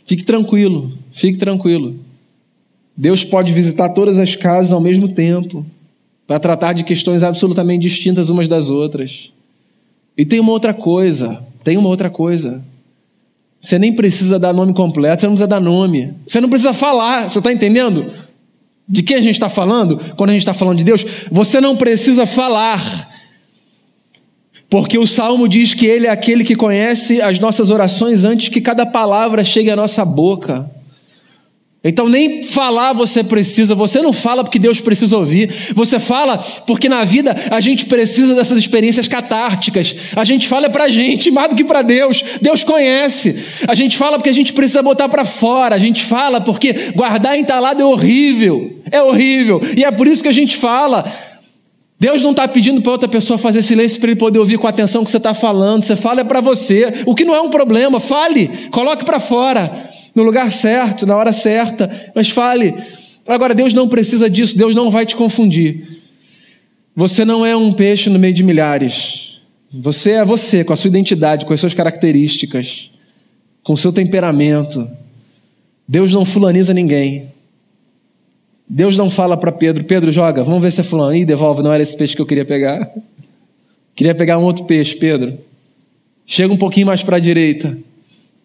Fique 0.06 0.24
tranquilo, 0.24 0.92
fique 1.12 1.38
tranquilo. 1.38 1.96
Deus 2.96 3.24
pode 3.24 3.52
visitar 3.52 3.90
todas 3.90 4.20
as 4.20 4.36
casas 4.36 4.72
ao 4.72 4.80
mesmo 4.80 5.08
tempo, 5.08 5.66
para 6.28 6.40
tratar 6.40 6.74
de 6.74 6.84
questões 6.84 7.24
absolutamente 7.24 7.82
distintas 7.82 8.30
umas 8.30 8.48
das 8.48 8.70
outras. 8.70 9.33
E 10.18 10.26
tem 10.26 10.40
uma 10.40 10.52
outra 10.52 10.74
coisa, 10.74 11.42
tem 11.64 11.78
uma 11.78 11.90
outra 11.90 12.10
coisa. 12.10 12.64
Você 13.62 13.80
nem 13.80 13.94
precisa 13.94 14.38
dar 14.38 14.54
nome 14.54 14.74
completo, 14.74 15.22
você 15.22 15.28
não 15.28 15.34
precisa 15.34 15.48
dar 15.48 15.62
nome. 15.62 16.14
Você 16.28 16.42
não 16.42 16.50
precisa 16.50 16.74
falar, 16.74 17.30
você 17.30 17.40
está 17.40 17.52
entendendo? 17.52 18.12
De 18.88 19.02
quem 19.02 19.16
a 19.16 19.22
gente 19.22 19.36
está 19.36 19.48
falando? 19.48 19.98
Quando 20.18 20.32
a 20.32 20.34
gente 20.34 20.42
está 20.42 20.54
falando 20.54 20.78
de 20.78 20.84
Deus, 20.84 21.06
você 21.32 21.62
não 21.62 21.76
precisa 21.76 22.26
falar. 22.26 23.10
Porque 24.70 24.98
o 24.98 25.08
salmo 25.08 25.48
diz 25.48 25.74
que 25.74 25.86
Ele 25.86 26.08
é 26.08 26.10
aquele 26.10 26.44
que 26.44 26.56
conhece 26.56 27.22
as 27.22 27.40
nossas 27.40 27.70
orações 27.70 28.26
antes 28.26 28.50
que 28.50 28.60
cada 28.60 28.86
palavra 28.86 29.44
chegue 29.44 29.70
à 29.70 29.76
nossa 29.76 30.04
boca. 30.04 30.70
Então, 31.86 32.08
nem 32.08 32.44
falar 32.44 32.94
você 32.94 33.22
precisa, 33.22 33.76
você 33.76 34.02
não 34.02 34.14
fala 34.14 34.42
porque 34.42 34.58
Deus 34.58 34.80
precisa 34.80 35.18
ouvir, 35.18 35.54
você 35.76 36.00
fala 36.00 36.38
porque 36.66 36.88
na 36.88 37.04
vida 37.04 37.36
a 37.52 37.60
gente 37.60 37.88
precisa 37.88 38.34
dessas 38.34 38.58
experiências 38.58 39.06
catárticas. 39.06 39.94
A 40.16 40.24
gente 40.24 40.48
fala 40.48 40.70
para 40.70 40.86
a 40.86 40.90
gente, 40.90 41.30
mais 41.30 41.50
do 41.50 41.58
que 41.58 41.64
para 41.66 41.82
Deus, 41.82 42.24
Deus 42.42 42.64
conhece. 42.64 43.38
A 43.68 43.76
gente 43.76 43.98
fala 43.98 44.18
porque 44.18 44.30
a 44.30 44.34
gente 44.34 44.54
precisa 44.54 44.82
botar 44.82 45.10
para 45.10 45.26
fora, 45.26 45.76
a 45.76 45.78
gente 45.78 46.06
fala 46.06 46.40
porque 46.40 46.72
guardar 46.96 47.38
entalado 47.38 47.82
é 47.82 47.86
horrível, 47.86 48.80
é 48.90 49.02
horrível, 49.02 49.62
e 49.76 49.84
é 49.84 49.92
por 49.92 50.08
isso 50.08 50.24
que 50.24 50.30
a 50.30 50.34
gente 50.34 50.56
fala. 50.56 51.04
Deus 52.00 52.22
não 52.22 52.32
está 52.32 52.48
pedindo 52.48 52.82
para 52.82 52.94
outra 52.94 53.10
pessoa 53.10 53.38
fazer 53.38 53.62
silêncio 53.62 54.00
para 54.00 54.12
ele 54.12 54.20
poder 54.20 54.40
ouvir 54.40 54.58
com 54.58 54.68
atenção 54.68 55.04
que 55.04 55.12
você 55.12 55.18
está 55.18 55.34
falando, 55.34 55.84
você 55.84 55.98
fala 55.98 56.22
é 56.22 56.24
para 56.24 56.40
você, 56.40 57.04
o 57.06 57.14
que 57.14 57.26
não 57.26 57.36
é 57.36 57.42
um 57.42 57.50
problema, 57.50 58.00
fale, 58.00 58.50
coloque 58.72 59.04
para 59.04 59.20
fora 59.20 59.92
no 60.16 60.24
lugar 60.24 60.52
certo, 60.52 61.06
na 61.06 61.16
hora 61.16 61.34
certa, 61.34 61.90
mas 62.14 62.30
fale. 62.30 62.74
Agora, 63.28 63.54
Deus 63.54 63.74
não 63.74 63.88
precisa 63.88 64.30
disso, 64.30 64.58
Deus 64.58 64.76
não 64.76 64.92
vai 64.92 65.06
te 65.06 65.16
confundir. 65.16 66.02
Você 66.96 67.26
não 67.26 67.46
é 67.46 67.56
um 67.56 67.72
peixe 67.72 68.10
no 68.10 68.20
meio 68.20 68.34
de 68.34 68.44
milhares. 68.44 69.40
Você 69.72 70.12
é 70.12 70.26
você, 70.26 70.64
com 70.64 70.74
a 70.74 70.76
sua 70.76 70.90
identidade, 70.90 71.46
com 71.46 71.54
as 71.54 71.60
suas 71.60 71.74
características, 71.74 72.92
com 73.64 73.74
o 73.74 73.78
seu 73.78 73.92
temperamento. 73.92 74.88
Deus 75.88 76.14
não 76.14 76.26
fulaniza 76.26 76.74
ninguém. 76.74 77.32
Deus 78.70 78.96
não 78.96 79.10
fala 79.10 79.36
para 79.36 79.52
Pedro: 79.52 79.84
Pedro, 79.84 80.12
joga, 80.12 80.44
vamos 80.44 80.62
ver 80.62 80.72
se 80.72 80.82
é 80.82 80.84
fulano. 80.84 81.16
Ih, 81.16 81.26
devolve, 81.26 81.64
não 81.64 81.74
era 81.74 81.82
esse 81.82 81.98
peixe 81.98 82.16
que 82.16 82.22
eu 82.22 82.26
queria 82.26 82.46
pegar. 82.46 82.92
Queria 83.96 84.16
pegar 84.16 84.40
um 84.40 84.44
outro 84.44 84.66
peixe, 84.66 84.96
Pedro. 84.96 85.38
Chega 86.26 86.52
um 86.52 86.58
pouquinho 86.58 86.88
mais 86.88 87.04
para 87.04 87.18
a 87.18 87.20
direita. 87.20 87.78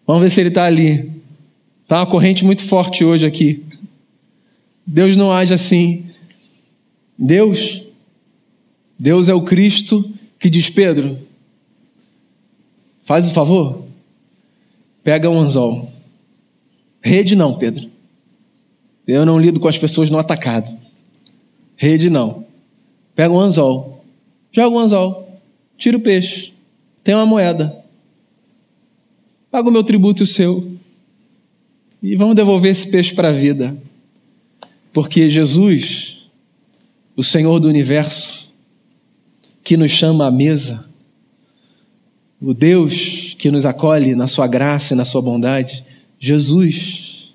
Vamos 0.07 0.23
ver 0.23 0.29
se 0.29 0.41
ele 0.41 0.51
está 0.51 0.65
ali. 0.65 1.11
Está 1.89 2.01
uma 2.01 2.07
corrente 2.07 2.45
muito 2.45 2.63
forte 2.65 3.03
hoje 3.03 3.25
aqui. 3.25 3.65
Deus 4.87 5.17
não 5.17 5.33
age 5.33 5.55
assim. 5.55 6.05
Deus, 7.17 7.83
Deus 8.99 9.31
é 9.31 9.35
o 9.35 9.41
Cristo 9.41 10.13
que 10.39 10.51
diz: 10.51 10.69
Pedro, 10.69 11.19
faz 13.01 13.27
o 13.27 13.33
favor, 13.33 13.87
pega 15.03 15.31
um 15.31 15.41
anzol. 15.41 15.91
Rede 17.01 17.35
não, 17.35 17.55
Pedro. 17.55 17.91
Eu 19.07 19.25
não 19.25 19.39
lido 19.39 19.59
com 19.59 19.67
as 19.67 19.79
pessoas 19.79 20.11
no 20.11 20.19
atacado. 20.19 20.71
Rede 21.75 22.11
não. 22.11 22.45
Pega 23.15 23.33
um 23.33 23.41
anzol, 23.41 24.05
joga 24.53 24.77
um 24.77 24.79
anzol, 24.79 25.41
tira 25.79 25.97
o 25.97 26.01
peixe, 26.01 26.53
tem 27.03 27.15
uma 27.15 27.25
moeda. 27.25 27.83
Paga 29.51 29.71
o 29.71 29.73
meu 29.73 29.83
tributo 29.83 30.23
e 30.23 30.25
o 30.25 30.27
seu. 30.27 30.77
E 32.03 32.15
vamos 32.15 32.37
devolver 32.37 32.71
esse 32.71 32.89
peixe 32.89 33.15
para 33.15 33.29
a 33.29 33.33
vida. 33.33 33.77
Porque 34.93 35.31
Jesus, 35.31 36.29
o 37.17 37.25
Senhor 37.25 37.59
do 37.59 37.69
universo, 37.69 38.53
que 39.65 39.77
nos 39.77 39.91
chama 39.91 40.27
à 40.27 40.31
mesa, 40.31 40.89
o 42.41 42.55
Deus 42.55 43.35
que 43.39 43.51
nos 43.51 43.67
acolhe 43.67 44.15
na 44.15 44.27
sua 44.27 44.47
graça 44.47 44.95
e 44.95 44.97
na 44.97 45.05
sua 45.05 45.21
bondade, 45.21 45.85
Jesus 46.19 47.35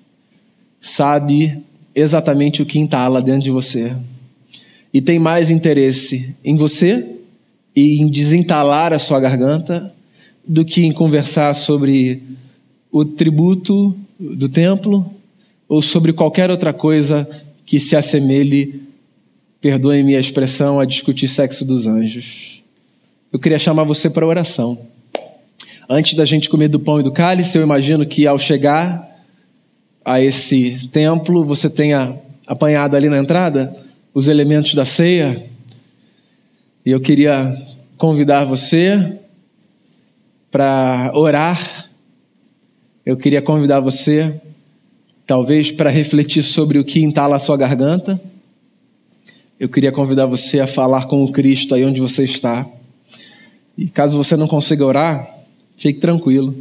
sabe 0.80 1.62
exatamente 1.94 2.62
o 2.62 2.66
que 2.66 2.78
entala 2.78 3.22
dentro 3.22 3.42
de 3.42 3.50
você. 3.50 3.96
E 4.92 5.00
tem 5.00 5.18
mais 5.18 5.50
interesse 5.50 6.36
em 6.44 6.56
você 6.56 7.06
e 7.74 8.00
em 8.00 8.08
desentalar 8.08 8.92
a 8.92 8.98
sua 8.98 9.20
garganta 9.20 9.92
do 10.46 10.64
que 10.64 10.84
em 10.84 10.92
conversar 10.92 11.54
sobre 11.54 12.22
o 12.90 13.04
tributo 13.04 13.96
do 14.34 14.48
templo 14.48 15.14
ou 15.68 15.82
sobre 15.82 16.12
qualquer 16.12 16.50
outra 16.50 16.72
coisa 16.72 17.28
que 17.66 17.80
se 17.80 17.96
assemelhe, 17.96 18.82
perdoe-me 19.60 20.16
a 20.16 20.20
expressão, 20.20 20.78
a 20.78 20.84
discutir 20.84 21.28
sexo 21.28 21.64
dos 21.64 21.86
anjos. 21.86 22.62
Eu 23.32 23.38
queria 23.38 23.58
chamar 23.58 23.84
você 23.84 24.08
para 24.08 24.26
oração. 24.26 24.78
Antes 25.88 26.14
da 26.14 26.24
gente 26.24 26.48
comer 26.48 26.68
do 26.68 26.78
pão 26.78 27.00
e 27.00 27.02
do 27.02 27.12
cálice, 27.12 27.58
eu 27.58 27.62
imagino 27.62 28.06
que 28.06 28.26
ao 28.26 28.38
chegar 28.38 29.14
a 30.04 30.20
esse 30.20 30.88
templo, 30.88 31.44
você 31.44 31.70
tenha 31.70 32.16
apanhado 32.46 32.94
ali 32.94 33.08
na 33.08 33.18
entrada 33.18 33.74
os 34.12 34.28
elementos 34.28 34.74
da 34.74 34.84
ceia. 34.84 35.44
E 36.84 36.90
eu 36.90 37.00
queria 37.00 37.56
convidar 37.96 38.44
você 38.44 39.18
para 40.50 41.10
orar 41.14 41.88
eu 43.04 43.16
queria 43.16 43.42
convidar 43.42 43.80
você 43.80 44.40
talvez 45.26 45.70
para 45.70 45.90
refletir 45.90 46.42
sobre 46.42 46.78
o 46.78 46.84
que 46.84 47.02
entala 47.02 47.36
a 47.36 47.40
sua 47.40 47.56
garganta, 47.56 48.20
eu 49.58 49.68
queria 49.68 49.92
convidar 49.92 50.26
você 50.26 50.60
a 50.60 50.66
falar 50.66 51.06
com 51.06 51.22
o 51.22 51.30
Cristo 51.30 51.74
aí 51.74 51.84
onde 51.84 52.00
você 52.00 52.24
está. 52.24 52.66
E 53.76 53.88
caso 53.88 54.16
você 54.16 54.36
não 54.36 54.48
consiga 54.48 54.84
orar, 54.84 55.28
fique 55.76 56.00
tranquilo. 56.00 56.54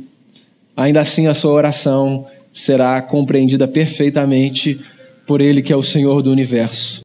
Ainda 0.76 1.00
assim, 1.00 1.28
a 1.28 1.36
sua 1.36 1.52
oração 1.52 2.28
será 2.54 3.02
compreendida 3.02 3.68
perfeitamente 3.68 4.80
por 5.26 5.42
Ele 5.42 5.62
que 5.62 5.72
é 5.72 5.76
o 5.76 5.84
Senhor 5.84 6.22
do 6.22 6.32
universo. 6.32 7.02